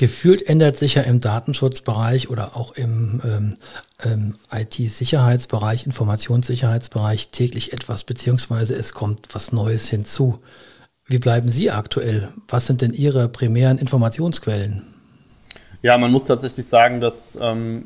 Gefühlt 0.01 0.49
ändert 0.49 0.77
sich 0.77 0.95
ja 0.95 1.03
im 1.03 1.19
Datenschutzbereich 1.19 2.31
oder 2.31 2.57
auch 2.57 2.71
im 2.71 3.21
ähm, 3.23 3.57
ähm, 4.03 4.35
IT-Sicherheitsbereich, 4.51 5.85
Informationssicherheitsbereich 5.85 7.27
täglich 7.27 7.71
etwas, 7.71 8.03
beziehungsweise 8.03 8.73
es 8.73 8.95
kommt 8.95 9.27
was 9.33 9.51
Neues 9.51 9.89
hinzu. 9.89 10.39
Wie 11.05 11.19
bleiben 11.19 11.49
Sie 11.49 11.69
aktuell? 11.69 12.29
Was 12.47 12.65
sind 12.65 12.81
denn 12.81 12.93
Ihre 12.93 13.29
primären 13.29 13.77
Informationsquellen? 13.77 14.87
Ja, 15.83 15.99
man 15.99 16.11
muss 16.11 16.25
tatsächlich 16.25 16.65
sagen, 16.65 16.99
dass 16.99 17.37
ähm, 17.39 17.83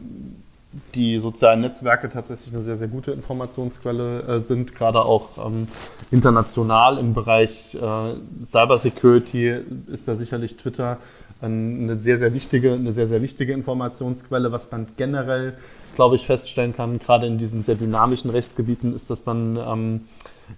die 0.93 1.19
sozialen 1.19 1.59
Netzwerke 1.59 2.09
tatsächlich 2.09 2.53
eine 2.53 2.63
sehr, 2.63 2.77
sehr 2.77 2.87
gute 2.87 3.11
Informationsquelle 3.11 4.21
äh, 4.21 4.39
sind, 4.39 4.73
gerade 4.73 5.01
auch 5.01 5.45
ähm, 5.45 5.67
international 6.11 6.97
im 6.97 7.13
Bereich 7.13 7.75
äh, 7.75 8.45
Cybersecurity 8.45 9.53
ist 9.91 10.07
da 10.07 10.15
sicherlich 10.15 10.55
Twitter 10.55 10.97
eine 11.41 11.97
sehr, 11.97 12.17
sehr 12.17 12.33
wichtige, 12.33 12.73
eine 12.73 12.91
sehr, 12.91 13.07
sehr 13.07 13.21
wichtige 13.21 13.53
Informationsquelle. 13.53 14.51
Was 14.51 14.71
man 14.71 14.87
generell, 14.97 15.53
glaube 15.95 16.15
ich, 16.15 16.25
feststellen 16.25 16.75
kann, 16.75 16.99
gerade 16.99 17.27
in 17.27 17.37
diesen 17.37 17.63
sehr 17.63 17.75
dynamischen 17.75 18.29
Rechtsgebieten, 18.29 18.93
ist, 18.95 19.09
dass 19.09 19.25
man 19.25 19.57
ähm, 19.57 20.01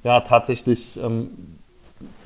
ja 0.03 0.21
tatsächlich 0.21 0.99
ähm, 1.01 1.29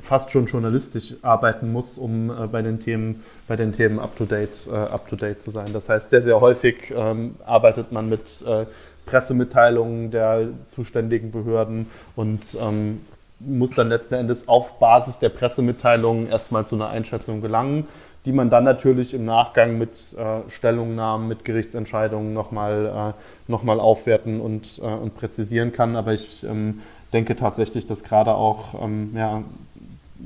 fast 0.01 0.31
schon 0.31 0.47
journalistisch 0.47 1.13
arbeiten 1.21 1.71
muss, 1.71 1.97
um 1.97 2.29
äh, 2.29 2.47
bei 2.47 2.61
den 2.61 2.79
Themen, 2.79 3.23
bei 3.47 3.55
den 3.55 3.75
Themen 3.75 3.99
up 3.99 4.17
to 4.17 4.25
date, 4.25 4.67
äh, 4.69 4.75
up 4.75 5.07
to 5.07 5.15
date 5.15 5.41
zu 5.41 5.51
sein. 5.51 5.71
Das 5.73 5.87
heißt, 5.89 6.09
sehr, 6.09 6.21
sehr 6.21 6.41
häufig 6.41 6.93
ähm, 6.95 7.35
arbeitet 7.45 7.91
man 7.91 8.09
mit 8.09 8.41
äh, 8.45 8.65
Pressemitteilungen 9.05 10.11
der 10.11 10.49
zuständigen 10.67 11.31
Behörden 11.31 11.87
und 12.15 12.41
ähm, 12.59 13.01
muss 13.39 13.71
dann 13.71 13.89
letzten 13.89 14.13
Endes 14.13 14.47
auf 14.47 14.79
Basis 14.79 15.17
der 15.19 15.29
Pressemitteilungen 15.29 16.29
erstmal 16.29 16.65
zu 16.65 16.75
einer 16.75 16.89
Einschätzung 16.89 17.41
gelangen, 17.41 17.87
die 18.25 18.31
man 18.31 18.49
dann 18.49 18.63
natürlich 18.63 19.13
im 19.13 19.25
Nachgang 19.25 19.77
mit 19.77 19.91
äh, 20.17 20.49
Stellungnahmen, 20.51 21.27
mit 21.27 21.43
Gerichtsentscheidungen 21.43 22.33
nochmal 22.33 23.13
äh, 23.15 23.51
noch 23.51 23.65
aufwerten 23.65 24.41
und, 24.41 24.79
äh, 24.79 24.85
und 24.85 25.15
präzisieren 25.15 25.73
kann. 25.73 25.95
Aber 25.95 26.13
ich 26.13 26.43
ähm, 26.43 26.81
denke 27.13 27.35
tatsächlich, 27.35 27.87
dass 27.87 28.03
gerade 28.03 28.35
auch 28.35 28.81
ähm, 28.81 29.11
ja, 29.15 29.43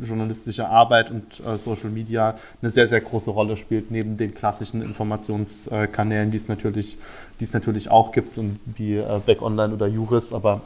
journalistische 0.01 0.67
Arbeit 0.67 1.09
und 1.09 1.39
äh, 1.45 1.57
Social 1.57 1.89
Media 1.89 2.35
eine 2.61 2.71
sehr, 2.71 2.87
sehr 2.87 3.01
große 3.01 3.31
Rolle 3.31 3.57
spielt, 3.57 3.91
neben 3.91 4.17
den 4.17 4.33
klassischen 4.33 4.81
Informationskanälen, 4.81 6.31
die 6.31 6.37
es 6.37 6.47
natürlich, 6.47 6.97
die 7.39 7.43
es 7.43 7.53
natürlich 7.53 7.89
auch 7.89 8.11
gibt, 8.11 8.37
und 8.37 8.59
wie 8.65 8.97
äh, 8.97 9.19
Back 9.25 9.41
Online 9.41 9.73
oder 9.73 9.87
Juris, 9.87 10.33
aber 10.33 10.61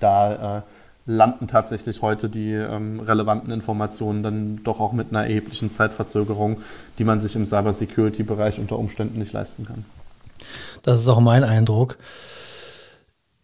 da 0.00 0.58
äh, 0.58 0.62
landen 1.06 1.48
tatsächlich 1.48 2.02
heute 2.02 2.28
die 2.28 2.52
ähm, 2.52 3.00
relevanten 3.00 3.52
Informationen 3.52 4.22
dann 4.22 4.60
doch 4.64 4.80
auch 4.80 4.92
mit 4.92 5.10
einer 5.10 5.24
erheblichen 5.24 5.72
Zeitverzögerung, 5.72 6.62
die 6.98 7.04
man 7.04 7.20
sich 7.20 7.36
im 7.36 7.46
Cybersecurity-Bereich 7.46 8.58
unter 8.58 8.78
Umständen 8.78 9.18
nicht 9.18 9.32
leisten 9.32 9.66
kann. 9.66 9.84
Das 10.82 11.00
ist 11.00 11.08
auch 11.08 11.20
mein 11.20 11.44
Eindruck. 11.44 11.98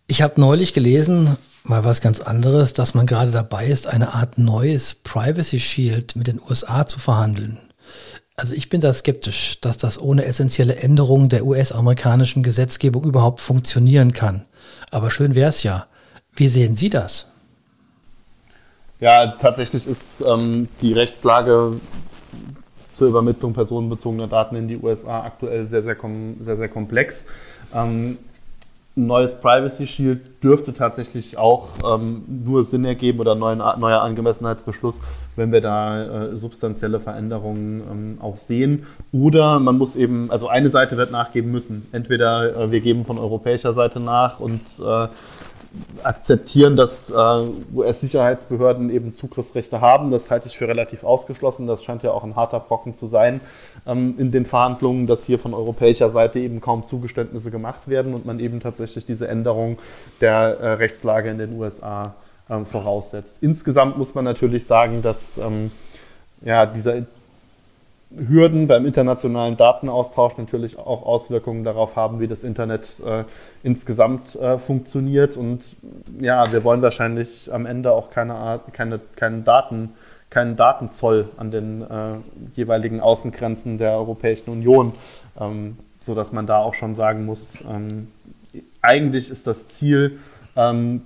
Ich 0.07 0.23
habe 0.23 0.41
neulich 0.41 0.73
gelesen, 0.73 1.37
mal 1.63 1.85
was 1.85 2.01
ganz 2.01 2.21
anderes, 2.21 2.73
dass 2.73 2.95
man 2.95 3.07
gerade 3.07 3.31
dabei 3.31 3.67
ist, 3.67 3.87
eine 3.87 4.15
Art 4.15 4.39
neues 4.39 4.95
Privacy 4.95 5.61
Shield 5.61 6.17
mit 6.17 6.27
den 6.27 6.41
USA 6.41 6.87
zu 6.87 6.99
verhandeln. 6.99 7.59
Also 8.37 8.55
ich 8.55 8.71
bin 8.71 8.81
da 8.81 8.93
skeptisch, 8.95 9.61
dass 9.61 9.77
das 9.77 10.01
ohne 10.01 10.25
essentielle 10.25 10.77
Änderungen 10.77 11.29
der 11.29 11.45
US-amerikanischen 11.45 12.43
Gesetzgebung 12.43 13.05
überhaupt 13.05 13.41
funktionieren 13.41 14.13
kann. 14.13 14.47
Aber 14.91 15.11
schön 15.11 15.35
wäre 15.35 15.51
es 15.51 15.63
ja. 15.63 15.87
Wie 16.35 16.49
sehen 16.49 16.75
Sie 16.75 16.89
das? 16.89 17.30
Ja, 19.01 19.21
also 19.21 19.39
tatsächlich 19.41 19.87
ist 19.87 20.21
ähm, 20.21 20.69
die 20.83 20.93
Rechtslage 20.93 21.73
zur 22.93 23.09
Übermittlung 23.09 23.55
personenbezogener 23.55 24.29
Daten 24.29 24.57
in 24.57 24.69
die 24.69 24.77
USA 24.77 25.23
aktuell 25.23 25.67
sehr, 25.67 25.83
sehr, 25.83 25.97
sehr, 26.41 26.57
sehr 26.57 26.69
komplex. 26.69 27.25
Ähm, 27.75 28.19
ein 28.97 29.07
neues 29.07 29.33
Privacy 29.33 29.87
Shield 29.87 30.43
dürfte 30.43 30.75
tatsächlich 30.75 31.39
auch 31.39 31.69
ähm, 31.91 32.25
nur 32.27 32.65
Sinn 32.65 32.85
ergeben 32.85 33.21
oder 33.21 33.33
ein 33.33 33.59
neuer 33.59 34.03
Angemessenheitsbeschluss, 34.03 35.01
wenn 35.37 35.53
wir 35.53 35.61
da 35.61 36.33
äh, 36.33 36.37
substanzielle 36.37 37.01
Veränderungen 37.01 37.83
ähm, 37.91 38.19
auch 38.21 38.37
sehen. 38.37 38.85
Oder 39.13 39.61
man 39.61 39.79
muss 39.79 39.97
eben, 39.97 40.31
also 40.31 40.49
eine 40.49 40.71
Seite 40.71 40.97
wird 40.97 41.13
nachgeben 41.13 41.51
müssen. 41.53 41.87
Entweder 41.93 42.57
äh, 42.57 42.71
wir 42.71 42.81
geben 42.81 43.05
von 43.07 43.19
europäischer 43.19 43.73
Seite 43.73 44.01
nach 44.01 44.41
und 44.41 44.61
äh, 44.85 45.07
akzeptieren, 46.03 46.77
dass 46.77 47.11
äh, 47.11 47.15
US-Sicherheitsbehörden 47.75 48.91
eben 48.91 49.15
Zugriffsrechte 49.15 49.81
haben. 49.81 50.11
Das 50.11 50.31
halte 50.31 50.49
ich 50.49 50.59
für 50.59 50.67
relativ 50.67 51.05
ausgeschlossen. 51.05 51.67
Das 51.67 51.85
scheint 51.85 52.03
ja 52.03 52.11
auch 52.11 52.25
ein 52.25 52.37
harter 52.37 52.61
Brocken 52.61 52.95
zu 52.95 53.07
sein 53.07 53.41
ähm, 53.87 54.15
in 54.19 54.31
den 54.31 54.47
Verhandlungen, 54.47 55.07
dass 55.07 55.25
hier 55.25 55.39
von 55.39 55.55
europäischer 55.55 56.11
Seite 56.11 56.41
eben 56.41 56.61
kaum 56.61 56.85
Zugeständnisse 56.85 57.51
gemacht 57.51 57.87
werden 57.87 58.15
und 58.15 58.27
man 58.27 58.41
eben 58.41 58.61
tatsächlich 58.61 59.05
diese 59.05 59.29
Änderung 59.29 59.79
der 60.21 60.59
äh, 60.61 60.73
Rechtslage 60.73 61.31
in 61.31 61.39
den 61.39 61.59
USA 61.59 62.15
ähm, 62.49 62.67
voraussetzt. 62.67 63.37
Insgesamt 63.41 63.97
muss 63.97 64.15
man 64.15 64.25
natürlich 64.25 64.67
sagen, 64.67 65.03
dass 65.03 65.39
ähm, 65.39 65.71
ja, 66.43 66.67
dieser 66.67 67.03
Hürden 68.17 68.67
beim 68.67 68.87
internationalen 68.87 69.57
Datenaustausch 69.57 70.37
natürlich 70.37 70.79
auch 70.79 71.05
Auswirkungen 71.07 71.63
darauf 71.63 71.95
haben, 71.95 72.19
wie 72.19 72.27
das 72.27 72.43
Internet 72.43 73.01
äh, 73.07 73.25
insgesamt 73.63 74.35
äh, 74.37 74.59
funktioniert. 74.59 75.37
Und 75.37 75.65
ja, 76.19 76.51
wir 76.51 76.65
wollen 76.65 76.83
wahrscheinlich 76.83 77.53
am 77.53 77.67
Ende 77.67 77.93
auch 77.93 78.11
keine, 78.11 78.35
Art, 78.35 78.75
keine, 78.75 79.01
keinen, 79.15 79.45
Daten, 79.45 79.91
keinen 80.29 80.57
Datenzoll 80.57 81.29
an 81.37 81.53
den 81.53 81.83
äh, 81.83 82.17
jeweiligen 82.57 83.01
Außengrenzen 83.01 83.79
der 83.79 83.93
Europäischen 83.93 84.51
Union, 84.51 84.93
ähm, 85.41 85.77
sodass 86.01 86.33
man 86.33 86.49
da 86.49 86.59
auch 86.59 86.75
schon 86.75 86.97
sagen 86.97 87.27
muss, 87.27 87.63
ähm, 87.63 88.09
eigentlich 88.83 89.31
ist 89.31 89.47
das 89.47 89.69
Ziel, 89.69 90.19
ähm, 90.57 91.03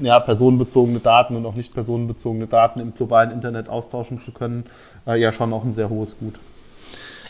ja, 0.00 0.20
personenbezogene 0.20 1.00
Daten 1.00 1.36
und 1.36 1.46
auch 1.46 1.54
nicht 1.54 1.74
personenbezogene 1.74 2.46
Daten 2.46 2.80
im 2.80 2.94
globalen 2.94 3.30
Internet 3.30 3.68
austauschen 3.68 4.20
zu 4.20 4.32
können, 4.32 4.64
äh, 5.06 5.20
ja 5.20 5.32
schon 5.32 5.52
auch 5.52 5.64
ein 5.64 5.72
sehr 5.72 5.90
hohes 5.90 6.18
Gut. 6.18 6.34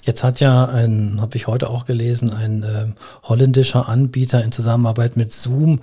Jetzt 0.08 0.24
hat 0.24 0.40
ja 0.40 0.64
ein, 0.64 1.18
habe 1.20 1.36
ich 1.36 1.48
heute 1.48 1.68
auch 1.68 1.84
gelesen, 1.84 2.32
ein 2.32 2.62
äh, 2.62 2.86
holländischer 3.24 3.90
Anbieter 3.90 4.42
in 4.42 4.52
Zusammenarbeit 4.52 5.18
mit 5.18 5.34
Zoom 5.34 5.80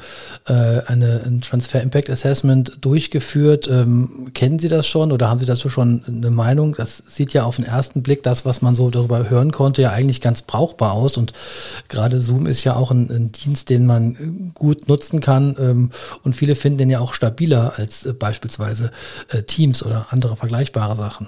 äh, 0.47 0.81
eine, 0.87 1.21
ein 1.23 1.41
Transfer 1.41 1.79
Impact 1.79 2.09
Assessment 2.09 2.79
durchgeführt. 2.81 3.67
Ähm, 3.67 4.31
kennen 4.33 4.57
Sie 4.57 4.67
das 4.67 4.87
schon 4.87 5.11
oder 5.11 5.29
haben 5.29 5.39
Sie 5.39 5.45
dazu 5.45 5.69
schon 5.69 6.03
eine 6.07 6.31
Meinung? 6.31 6.73
Das 6.73 7.03
sieht 7.05 7.33
ja 7.33 7.43
auf 7.43 7.57
den 7.57 7.65
ersten 7.65 8.01
Blick, 8.01 8.23
das, 8.23 8.45
was 8.45 8.63
man 8.63 8.73
so 8.73 8.89
darüber 8.89 9.29
hören 9.29 9.51
konnte, 9.51 9.83
ja 9.83 9.91
eigentlich 9.91 10.21
ganz 10.21 10.41
brauchbar 10.41 10.93
aus. 10.93 11.17
Und 11.17 11.33
gerade 11.87 12.19
Zoom 12.19 12.47
ist 12.47 12.63
ja 12.63 12.75
auch 12.75 12.89
ein, 12.89 13.11
ein 13.11 13.31
Dienst, 13.31 13.69
den 13.69 13.85
man 13.85 14.53
gut 14.55 14.87
nutzen 14.87 15.21
kann. 15.21 15.55
Ähm, 15.59 15.91
und 16.23 16.35
viele 16.35 16.55
finden 16.55 16.79
den 16.79 16.89
ja 16.89 16.99
auch 16.99 17.13
stabiler 17.13 17.73
als 17.75 18.07
äh, 18.07 18.13
beispielsweise 18.13 18.89
äh, 19.29 19.43
Teams 19.43 19.83
oder 19.83 20.07
andere 20.09 20.35
vergleichbare 20.35 20.95
Sachen. 20.95 21.27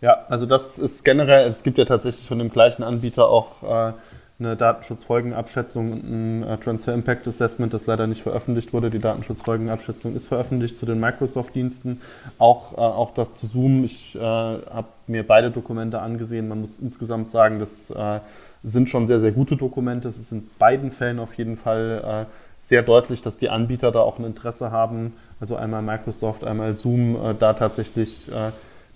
Ja, 0.00 0.26
also 0.28 0.46
das 0.46 0.78
ist 0.78 1.04
generell, 1.04 1.48
es 1.48 1.62
gibt 1.62 1.76
ja 1.76 1.84
tatsächlich 1.84 2.26
von 2.26 2.38
dem 2.38 2.50
gleichen 2.50 2.84
Anbieter 2.84 3.28
auch 3.28 3.62
äh, 3.64 3.92
eine 4.38 4.56
Datenschutzfolgenabschätzung 4.56 5.92
und 5.92 6.04
ein 6.04 6.42
äh, 6.44 6.56
Transfer 6.58 6.94
Impact 6.94 7.26
Assessment, 7.26 7.74
das 7.74 7.86
leider 7.86 8.06
nicht 8.06 8.22
veröffentlicht 8.22 8.72
wurde. 8.72 8.90
Die 8.90 9.00
Datenschutzfolgenabschätzung 9.00 10.14
ist 10.14 10.28
veröffentlicht 10.28 10.78
zu 10.78 10.86
den 10.86 11.00
Microsoft-Diensten. 11.00 12.00
Auch, 12.38 12.74
äh, 12.74 12.76
auch 12.76 13.12
das 13.14 13.34
zu 13.34 13.48
Zoom. 13.48 13.82
Ich 13.82 14.14
äh, 14.14 14.20
habe 14.20 14.86
mir 15.08 15.26
beide 15.26 15.50
Dokumente 15.50 16.00
angesehen. 16.00 16.46
Man 16.46 16.60
muss 16.60 16.78
insgesamt 16.78 17.30
sagen, 17.30 17.58
das 17.58 17.90
äh, 17.90 18.20
sind 18.62 18.88
schon 18.88 19.08
sehr, 19.08 19.20
sehr 19.20 19.32
gute 19.32 19.56
Dokumente. 19.56 20.06
Es 20.06 20.18
ist 20.18 20.30
in 20.30 20.48
beiden 20.60 20.92
Fällen 20.92 21.18
auf 21.18 21.34
jeden 21.34 21.56
Fall 21.56 22.26
sehr 22.60 22.82
deutlich, 22.82 23.22
dass 23.22 23.36
die 23.36 23.50
Anbieter 23.50 23.92
da 23.92 24.00
auch 24.00 24.18
ein 24.18 24.24
Interesse 24.24 24.72
haben. 24.72 25.14
Also 25.38 25.54
einmal 25.54 25.80
Microsoft, 25.80 26.42
einmal 26.42 26.74
Zoom, 26.74 27.16
da 27.38 27.52
tatsächlich 27.52 28.28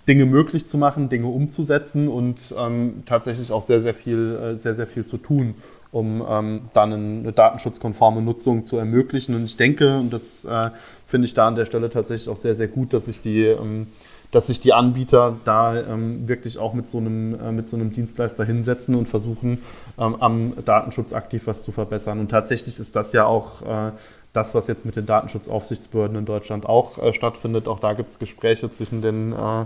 Dinge 0.07 0.25
möglich 0.25 0.67
zu 0.67 0.77
machen, 0.77 1.09
Dinge 1.09 1.27
umzusetzen 1.27 2.07
und 2.07 2.53
ähm, 2.57 3.03
tatsächlich 3.05 3.51
auch 3.51 3.65
sehr, 3.65 3.79
sehr 3.79 3.93
viel, 3.93 4.35
äh, 4.35 4.55
sehr, 4.57 4.75
sehr 4.75 4.87
viel 4.87 5.05
zu 5.05 5.17
tun, 5.17 5.55
um 5.91 6.23
ähm, 6.27 6.61
dann 6.73 6.93
eine 6.93 7.31
datenschutzkonforme 7.31 8.21
Nutzung 8.21 8.65
zu 8.65 8.77
ermöglichen. 8.77 9.35
Und 9.35 9.45
ich 9.45 9.55
denke, 9.55 9.97
und 9.97 10.11
das 10.11 10.43
äh, 10.45 10.71
finde 11.07 11.27
ich 11.27 11.33
da 11.33 11.47
an 11.47 11.55
der 11.55 11.65
Stelle 11.65 11.89
tatsächlich 11.89 12.29
auch 12.29 12.37
sehr, 12.37 12.55
sehr 12.55 12.67
gut, 12.67 12.93
dass 12.93 13.05
sich 13.05 13.21
die, 13.21 13.43
ähm, 13.43 13.87
dass 14.31 14.47
sich 14.47 14.59
die 14.59 14.73
Anbieter 14.73 15.37
da 15.45 15.79
ähm, 15.79 16.27
wirklich 16.27 16.57
auch 16.57 16.73
mit 16.73 16.89
so 16.89 16.97
einem, 16.97 17.39
äh, 17.39 17.51
mit 17.51 17.67
so 17.67 17.77
einem 17.77 17.93
Dienstleister 17.93 18.43
hinsetzen 18.43 18.95
und 18.95 19.07
versuchen, 19.07 19.59
ähm, 19.97 20.15
am 20.19 20.53
Datenschutz 20.65 21.13
aktiv 21.13 21.43
was 21.45 21.63
zu 21.63 21.71
verbessern. 21.71 22.19
Und 22.19 22.29
tatsächlich 22.29 22.79
ist 22.79 22.95
das 22.95 23.13
ja 23.13 23.25
auch 23.25 23.61
äh, 23.61 23.91
das, 24.33 24.55
was 24.55 24.67
jetzt 24.67 24.83
mit 24.83 24.95
den 24.95 25.05
Datenschutzaufsichtsbehörden 25.05 26.17
in 26.17 26.25
Deutschland 26.25 26.65
auch 26.65 26.97
äh, 26.97 27.13
stattfindet. 27.13 27.67
Auch 27.67 27.79
da 27.79 27.93
gibt 27.93 28.09
es 28.09 28.19
Gespräche 28.19 28.69
zwischen 28.71 29.01
den, 29.01 29.31
äh, 29.31 29.65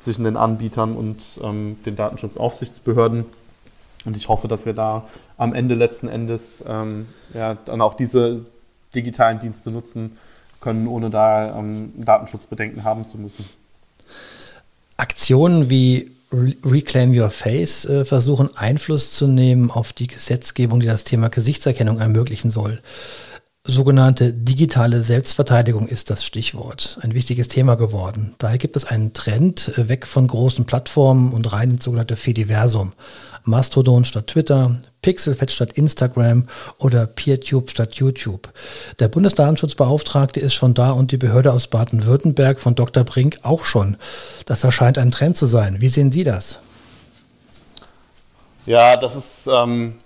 zwischen 0.00 0.24
den 0.24 0.36
Anbietern 0.36 0.94
und 0.94 1.40
ähm, 1.42 1.78
den 1.86 1.96
Datenschutzaufsichtsbehörden. 1.96 3.24
Und 4.04 4.16
ich 4.16 4.28
hoffe, 4.28 4.48
dass 4.48 4.66
wir 4.66 4.74
da 4.74 5.08
am 5.36 5.54
Ende 5.54 5.74
letzten 5.74 6.08
Endes 6.08 6.62
ähm, 6.66 7.06
ja, 7.32 7.54
dann 7.54 7.80
auch 7.80 7.94
diese 7.94 8.44
digitalen 8.94 9.40
Dienste 9.40 9.70
nutzen 9.70 10.18
können, 10.60 10.88
ohne 10.88 11.10
da 11.10 11.56
ähm, 11.56 11.92
Datenschutzbedenken 11.96 12.84
haben 12.84 13.06
zu 13.06 13.18
müssen. 13.18 13.44
Aktionen 14.96 15.70
wie 15.70 16.10
Reclaim 16.32 17.16
Your 17.16 17.30
Face 17.30 17.84
äh, 17.84 18.04
versuchen, 18.04 18.50
Einfluss 18.56 19.12
zu 19.12 19.26
nehmen 19.28 19.70
auf 19.70 19.92
die 19.92 20.08
Gesetzgebung, 20.08 20.80
die 20.80 20.86
das 20.86 21.04
Thema 21.04 21.28
Gesichtserkennung 21.28 22.00
ermöglichen 22.00 22.50
soll. 22.50 22.80
Sogenannte 23.70 24.32
digitale 24.32 25.02
Selbstverteidigung 25.02 25.88
ist 25.88 26.08
das 26.08 26.24
Stichwort. 26.24 26.98
Ein 27.02 27.12
wichtiges 27.12 27.48
Thema 27.48 27.74
geworden. 27.74 28.34
Daher 28.38 28.56
gibt 28.56 28.76
es 28.76 28.86
einen 28.86 29.12
Trend 29.12 29.76
äh, 29.76 29.90
weg 29.90 30.06
von 30.06 30.26
großen 30.26 30.64
Plattformen 30.64 31.34
und 31.34 31.52
rein 31.52 31.72
ins 31.72 31.84
sogenannte 31.84 32.16
Fediversum. 32.16 32.94
Mastodon 33.44 34.06
statt 34.06 34.28
Twitter, 34.28 34.80
Pixelfed 35.02 35.50
statt 35.50 35.74
Instagram 35.74 36.48
oder 36.78 37.06
PeerTube 37.06 37.70
statt 37.70 37.96
YouTube. 37.96 38.48
Der 39.00 39.08
Bundesdatenschutzbeauftragte 39.08 40.40
ist 40.40 40.54
schon 40.54 40.72
da 40.72 40.92
und 40.92 41.12
die 41.12 41.18
Behörde 41.18 41.52
aus 41.52 41.68
Baden-Württemberg 41.68 42.60
von 42.60 42.74
Dr. 42.74 43.04
Brink 43.04 43.40
auch 43.42 43.66
schon. 43.66 43.98
Das 44.46 44.64
erscheint 44.64 44.96
ein 44.96 45.10
Trend 45.10 45.36
zu 45.36 45.44
sein. 45.44 45.82
Wie 45.82 45.90
sehen 45.90 46.10
Sie 46.10 46.24
das? 46.24 46.58
Ja, 48.64 48.96
das 48.96 49.14
ist 49.14 49.46
ähm, 49.46 49.98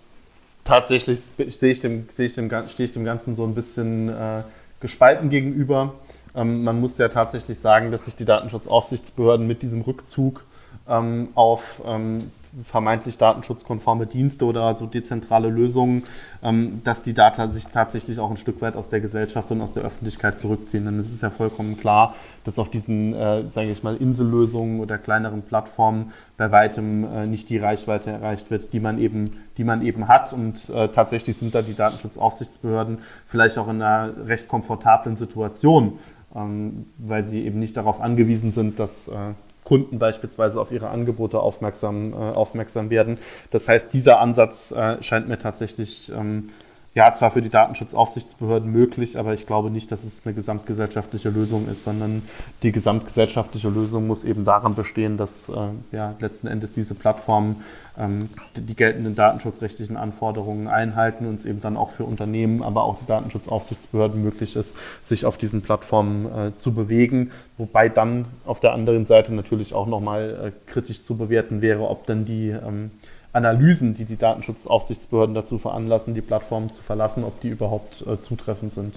tatsächlich, 0.73 1.21
stehe 1.51 1.73
ich, 1.73 1.81
dem, 1.81 2.09
stehe, 2.11 2.27
ich 2.27 2.35
dem, 2.35 2.49
stehe 2.69 2.87
ich 2.87 2.95
dem 2.95 3.05
Ganzen 3.05 3.37
so 3.37 3.45
ein 3.45 3.55
bisschen 3.55 4.09
äh, 4.09 4.43
gespalten 4.81 5.29
gegenüber. 5.29 5.93
Ähm, 6.35 6.65
man 6.65 6.81
muss 6.81 6.97
ja 6.97 7.09
tatsächlich 7.09 7.59
sagen, 7.59 7.91
dass 7.91 8.07
sich 8.07 8.17
die 8.17 8.25
Datenschutzaufsichtsbehörden 8.25 9.47
mit 9.47 9.61
diesem 9.61 9.83
Rückzug 9.83 10.45
ähm, 10.89 11.29
auf 11.35 11.83
ähm, 11.85 12.31
vermeintlich 12.65 13.17
datenschutzkonforme 13.17 14.07
Dienste 14.07 14.45
oder 14.45 14.75
so 14.75 14.87
dezentrale 14.87 15.49
Lösungen, 15.49 16.05
ähm, 16.43 16.83
dass 16.85 17.03
die 17.03 17.15
Data 17.15 17.49
sich 17.49 17.69
tatsächlich 17.69 18.19
auch 18.19 18.31
ein 18.31 18.37
Stück 18.37 18.61
weit 18.61 18.77
aus 18.77 18.91
der 18.91 19.01
Gesellschaft 19.01 19.51
und 19.51 19.61
aus 19.63 19.73
der 19.73 19.85
Öffentlichkeit 19.85 20.39
zurückziehen. 20.39 20.85
Denn 20.85 20.99
es 20.99 21.11
ist 21.11 21.23
ja 21.23 21.31
vollkommen 21.31 21.79
klar, 21.79 22.15
dass 22.45 22.59
auf 22.59 22.71
diesen, 22.71 23.15
äh, 23.15 23.49
sage 23.49 23.71
ich 23.71 23.83
mal, 23.83 23.97
Insellösungen 23.97 24.81
oder 24.81 24.99
kleineren 24.99 25.43
Plattformen 25.43 26.13
bei 26.37 26.51
weitem 26.51 27.05
äh, 27.05 27.27
nicht 27.27 27.49
die 27.49 27.59
Reichweite 27.59 28.11
erreicht 28.11 28.51
wird, 28.51 28.73
die 28.73 28.81
man 28.81 28.99
eben, 28.99 29.39
die 29.57 29.65
man 29.65 29.81
eben 29.83 30.09
hat. 30.09 30.33
Und 30.33 30.69
äh, 30.69 30.89
tatsächlich 30.89 31.39
sind 31.39 31.55
da 31.55 31.63
die 31.63 31.75
Datenschutzaufsichtsbehörden 31.75 32.99
vielleicht 33.27 33.57
auch 33.57 33.69
in 33.69 33.81
einer 33.81 34.27
recht 34.27 34.49
komfortablen 34.49 35.17
Situation, 35.17 35.99
ähm, 36.35 36.87
weil 36.99 37.25
sie 37.25 37.47
eben 37.47 37.59
nicht 37.59 37.77
darauf 37.79 38.01
angewiesen 38.01 38.53
sind, 38.53 38.79
dass 38.79 39.09
äh, 39.09 39.33
Kunden 39.65 39.99
beispielsweise 39.99 40.61
auf 40.61 40.73
ihre 40.73 40.89
Angebote 40.89 41.41
aufmerksam, 41.41 42.13
äh, 42.13 42.17
aufmerksam 42.17 42.91
werden. 42.91 43.19
Das 43.51 43.69
heißt, 43.69 43.93
dieser 43.93 44.21
Ansatz 44.21 44.73
äh, 44.73 45.03
scheint 45.03 45.29
mir 45.29 45.39
tatsächlich 45.39 46.11
ähm, 46.15 46.51
ja, 46.95 47.15
zwar 47.15 47.31
für 47.31 47.41
die 47.41 47.49
Datenschutzaufsichtsbehörden 47.49 48.71
möglich, 48.71 49.19
aber 49.19 49.33
ich 49.33 49.47
glaube 49.47 49.71
nicht, 49.71 49.91
dass 49.91 50.05
es 50.05 50.27
eine 50.27 50.35
gesamtgesellschaftliche 50.35 51.31
Lösung 51.31 51.67
ist, 51.69 51.85
sondern 51.85 52.23
die 52.63 52.71
gesamtgesellschaftliche 52.71 53.71
Lösung 53.71 54.07
muss 54.07 54.25
eben 54.25 54.45
daran 54.45 54.75
bestehen, 54.75 55.17
dass 55.17 55.49
äh, 55.49 55.55
ja, 55.91 56.15
letzten 56.21 56.49
Endes 56.49 56.75
diese 56.75 56.95
Plattformen 56.95 57.65
ähm, 57.99 58.29
die 58.57 58.75
geltenden 58.75 59.15
datenschutzrechtlichen 59.15 59.97
Anforderungen 59.97 60.69
einhalten 60.69 61.27
und 61.27 61.41
es 61.41 61.47
eben 61.47 61.63
dann 61.63 61.79
auch 61.79 61.93
für 61.93 62.05
Unternehmen, 62.05 62.63
aber 62.63 62.85
auch 62.85 62.99
die 63.01 63.07
Datenschutzaufsichtsbehörden 63.07 64.23
möglich 64.23 64.55
ist, 64.55 64.75
sich 65.03 65.25
auf 65.25 65.39
diesen 65.39 65.63
Plattformen 65.63 66.27
äh, 66.27 66.57
zu 66.57 66.75
bewegen, 66.75 67.31
wobei 67.57 67.89
dann 67.89 68.27
auf 68.45 68.61
der 68.61 68.75
anderen 68.75 69.07
Seite 69.07 69.33
natürlich 69.33 69.73
auch 69.73 69.87
nochmal 69.87 70.53
äh, 70.53 70.71
kritisch 70.71 71.03
zu 71.03 71.17
bewerten 71.17 71.63
wäre, 71.63 71.89
ob 71.89 72.05
dann 72.05 72.27
die 72.27 72.51
ähm, 72.51 72.91
Analysen, 73.33 73.95
die 73.95 74.05
die 74.05 74.17
Datenschutzaufsichtsbehörden 74.17 75.35
dazu 75.35 75.59
veranlassen, 75.59 76.15
die 76.15 76.21
Plattformen 76.21 76.71
zu 76.71 76.83
verlassen, 76.83 77.25
ob 77.25 77.41
die 77.41 77.49
überhaupt 77.49 78.05
äh, 78.07 78.21
zutreffend 78.21 78.75
sind. 78.75 78.97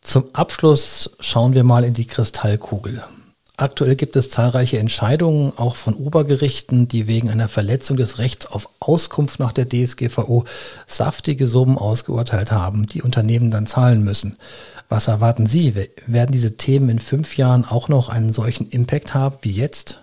Zum 0.00 0.24
Abschluss 0.32 1.10
schauen 1.20 1.54
wir 1.54 1.64
mal 1.64 1.84
in 1.84 1.94
die 1.94 2.06
Kristallkugel. 2.06 3.02
Aktuell 3.60 3.94
gibt 3.94 4.16
es 4.16 4.30
zahlreiche 4.30 4.78
Entscheidungen, 4.78 5.52
auch 5.56 5.76
von 5.76 5.92
Obergerichten, 5.92 6.88
die 6.88 7.06
wegen 7.06 7.28
einer 7.28 7.48
Verletzung 7.48 7.98
des 7.98 8.18
Rechts 8.18 8.46
auf 8.46 8.70
Auskunft 8.80 9.38
nach 9.38 9.52
der 9.52 9.68
DSGVO 9.68 10.46
saftige 10.86 11.46
Summen 11.46 11.76
ausgeurteilt 11.76 12.52
haben, 12.52 12.86
die 12.86 13.02
Unternehmen 13.02 13.50
dann 13.50 13.66
zahlen 13.66 14.02
müssen. 14.02 14.38
Was 14.88 15.08
erwarten 15.08 15.44
Sie? 15.44 15.74
Werden 16.06 16.32
diese 16.32 16.56
Themen 16.56 16.88
in 16.88 16.98
fünf 17.00 17.36
Jahren 17.36 17.66
auch 17.66 17.88
noch 17.88 18.08
einen 18.08 18.32
solchen 18.32 18.70
Impact 18.70 19.12
haben 19.12 19.36
wie 19.42 19.52
jetzt? 19.52 20.00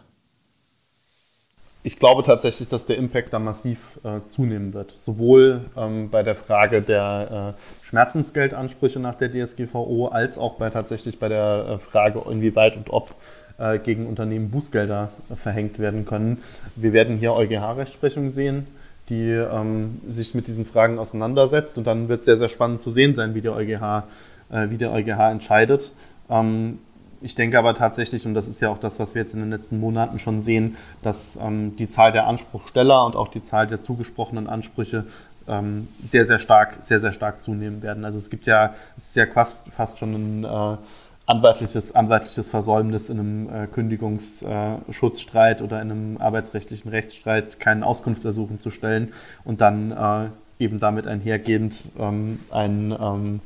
Ich 1.88 2.00
glaube 2.00 2.22
tatsächlich, 2.22 2.68
dass 2.68 2.86
der 2.86 2.98
Impact 2.98 3.32
da 3.32 3.40
massiv 3.40 3.78
äh, 4.04 4.20
zunehmen 4.28 4.74
wird. 4.74 4.92
Sowohl 4.98 5.62
ähm, 5.78 6.10
bei 6.10 6.22
der 6.22 6.36
Frage 6.36 6.82
der 6.82 7.56
äh, 7.56 7.86
Schmerzensgeldansprüche 7.86 9.00
nach 9.00 9.16
der 9.16 9.32
DSGVO 9.32 10.10
als 10.10 10.38
auch 10.38 10.56
bei 10.56 10.70
tatsächlich 10.70 11.18
bei 11.18 11.30
der 11.30 11.66
äh, 11.70 11.78
Frage, 11.80 12.24
inwieweit 12.30 12.76
und 12.76 12.90
ob 12.90 13.16
äh, 13.58 13.80
gegen 13.80 14.06
Unternehmen 14.06 14.52
Bußgelder 14.52 15.12
äh, 15.30 15.36
verhängt 15.38 15.80
werden 15.80 16.04
können. 16.04 16.44
Wir 16.76 16.92
werden 16.92 17.16
hier 17.16 17.32
EuGH-Rechtsprechung 17.32 18.32
sehen, 18.32 18.68
die 19.08 19.30
ähm, 19.30 20.02
sich 20.10 20.36
mit 20.36 20.48
diesen 20.48 20.66
Fragen 20.66 21.00
auseinandersetzt 21.00 21.78
und 21.78 21.88
dann 21.88 22.10
wird 22.10 22.20
es 22.20 22.26
sehr, 22.26 22.38
sehr 22.38 22.50
spannend 22.50 22.82
zu 22.82 22.92
sehen 22.92 23.16
sein, 23.16 23.34
wie 23.34 23.40
der 23.40 23.56
EuGH, 23.56 24.04
äh, 24.52 24.70
wie 24.70 24.78
der 24.78 24.92
EuGH 24.92 25.32
entscheidet. 25.32 25.94
Ähm, 26.30 26.80
ich 27.22 27.36
denke 27.36 27.58
aber 27.58 27.76
tatsächlich, 27.76 28.26
und 28.26 28.34
das 28.34 28.48
ist 28.48 28.60
ja 28.60 28.70
auch 28.70 28.80
das, 28.80 29.00
was 29.00 29.16
wir 29.16 29.22
jetzt 29.22 29.34
in 29.34 29.40
den 29.40 29.50
letzten 29.50 29.80
Monaten 29.80 30.20
schon 30.20 30.42
sehen, 30.42 30.78
dass 31.02 31.38
ähm, 31.42 31.76
die 31.78 31.90
Zahl 31.90 32.12
der 32.12 32.28
Anspruchsteller 32.28 33.06
und 33.06 33.16
auch 33.16 33.30
die 33.30 33.42
Zahl 33.42 33.68
der 33.68 33.82
zugesprochenen 33.82 34.48
Ansprüche 34.48 35.06
ähm, 35.48 35.88
sehr, 36.08 36.26
sehr 36.26 36.40
stark, 36.40 36.78
sehr, 36.82 37.00
sehr 37.00 37.14
stark 37.14 37.42
zunehmen 37.42 37.82
werden. 37.82 38.06
Also 38.06 38.18
es 38.18 38.30
gibt 38.30 38.46
ja, 38.46 38.74
es 38.98 39.10
ist 39.10 39.16
ja 39.16 39.26
fast, 39.28 39.58
fast 39.76 39.98
schon 39.98 40.14
ein 40.14 40.44
äh, 40.44 40.78
anwaltliches, 41.26 41.94
anwaltliches 41.94 42.50
Versäumnis 42.50 43.10
in 43.10 43.20
einem 43.20 43.50
äh, 43.50 43.68
Kündigungsschutzstreit 43.68 45.62
oder 45.62 45.82
in 45.82 45.92
einem 45.92 46.18
arbeitsrechtlichen 46.18 46.90
Rechtsstreit 46.90 47.60
keinen 47.60 47.84
Auskunftsersuchen 47.84 48.60
zu 48.60 48.72
stellen 48.72 49.14
und 49.44 49.62
dann 49.62 49.92
äh, 49.92 50.64
eben 50.64 50.80
damit 50.80 51.06
einhergehend 51.06 51.90
ähm, 52.00 52.40
ein 52.50 52.96
ähm, 53.00 53.42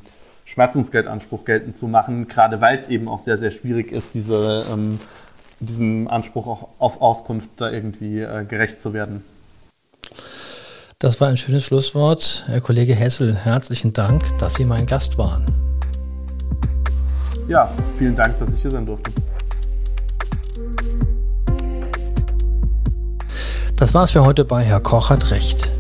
Schmerzensgeldanspruch 0.52 1.46
geltend 1.46 1.78
zu 1.78 1.88
machen, 1.88 2.28
gerade 2.28 2.60
weil 2.60 2.78
es 2.78 2.90
eben 2.90 3.08
auch 3.08 3.20
sehr, 3.20 3.38
sehr 3.38 3.52
schwierig 3.52 3.92
ist, 3.92 4.14
diese, 4.14 4.66
ähm, 4.72 5.00
diesem 5.62 6.10
Anspruch 6.10 6.46
auch 6.46 6.68
auf 6.78 7.02
Auskunft 7.02 7.50
da 7.56 7.72
irgendwie 7.72 8.20
äh, 8.20 8.44
gerecht 8.44 8.82
zu 8.82 8.94
werden. 8.94 9.24
Das 11.00 11.22
war 11.22 11.30
ein 11.30 11.38
schönes 11.38 11.64
Schlusswort. 11.64 12.44
Herr 12.48 12.60
Kollege 12.60 12.94
Hessel, 12.94 13.34
herzlichen 13.34 13.94
Dank, 13.94 14.38
dass 14.40 14.56
Sie 14.56 14.66
mein 14.66 14.86
Gast 14.86 15.18
waren. 15.18 15.46
Ja, 17.48 17.72
vielen 17.98 18.18
Dank, 18.18 18.38
dass 18.38 18.54
ich 18.54 18.62
hier 18.62 18.72
sein 18.72 18.86
durfte. 18.86 19.10
Das 23.78 23.94
war's 23.94 24.12
für 24.12 24.26
heute 24.26 24.44
bei 24.44 24.64
Herr 24.64 24.82
Koch 24.82 25.10
hat 25.10 25.32
Recht. 25.32 25.72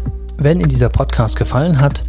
Wenn 0.43 0.60
Ihnen 0.60 0.69
dieser 0.69 0.89
Podcast 0.89 1.36
gefallen 1.36 1.80
hat, 1.80 2.04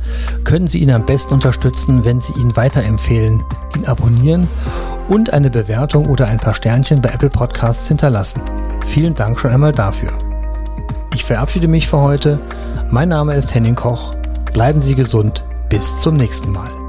können 0.45 0.67
Sie 0.67 0.79
ihn 0.79 0.91
am 0.91 1.05
besten 1.05 1.35
unterstützen, 1.35 2.03
wenn 2.07 2.23
Sie 2.23 2.33
ihn 2.41 2.57
weiterempfehlen, 2.57 3.45
ihn 3.77 3.85
abonnieren 3.85 4.49
und 5.09 5.35
eine 5.35 5.51
Bewertung 5.51 6.07
oder 6.07 6.29
ein 6.29 6.39
paar 6.39 6.55
Sternchen 6.55 7.03
bei 7.03 7.11
Apple 7.11 7.29
Podcasts 7.29 7.89
hinterlassen. 7.89 8.41
Vielen 8.87 9.15
Dank 9.15 9.39
schon 9.39 9.51
einmal 9.51 9.73
dafür. 9.73 10.11
Ich 11.15 11.27
verabschiede 11.27 11.69
mich 11.69 11.89
für 11.89 12.01
heute. 12.01 12.39
Mein 12.91 13.11
Name 13.11 13.35
ist 13.35 13.55
Henning 13.55 13.75
Koch. 13.75 14.15
Bleiben 14.55 14.81
Sie 14.81 14.95
gesund. 14.95 15.45
Bis 15.69 16.01
zum 16.01 16.17
nächsten 16.17 16.53
Mal. 16.53 16.82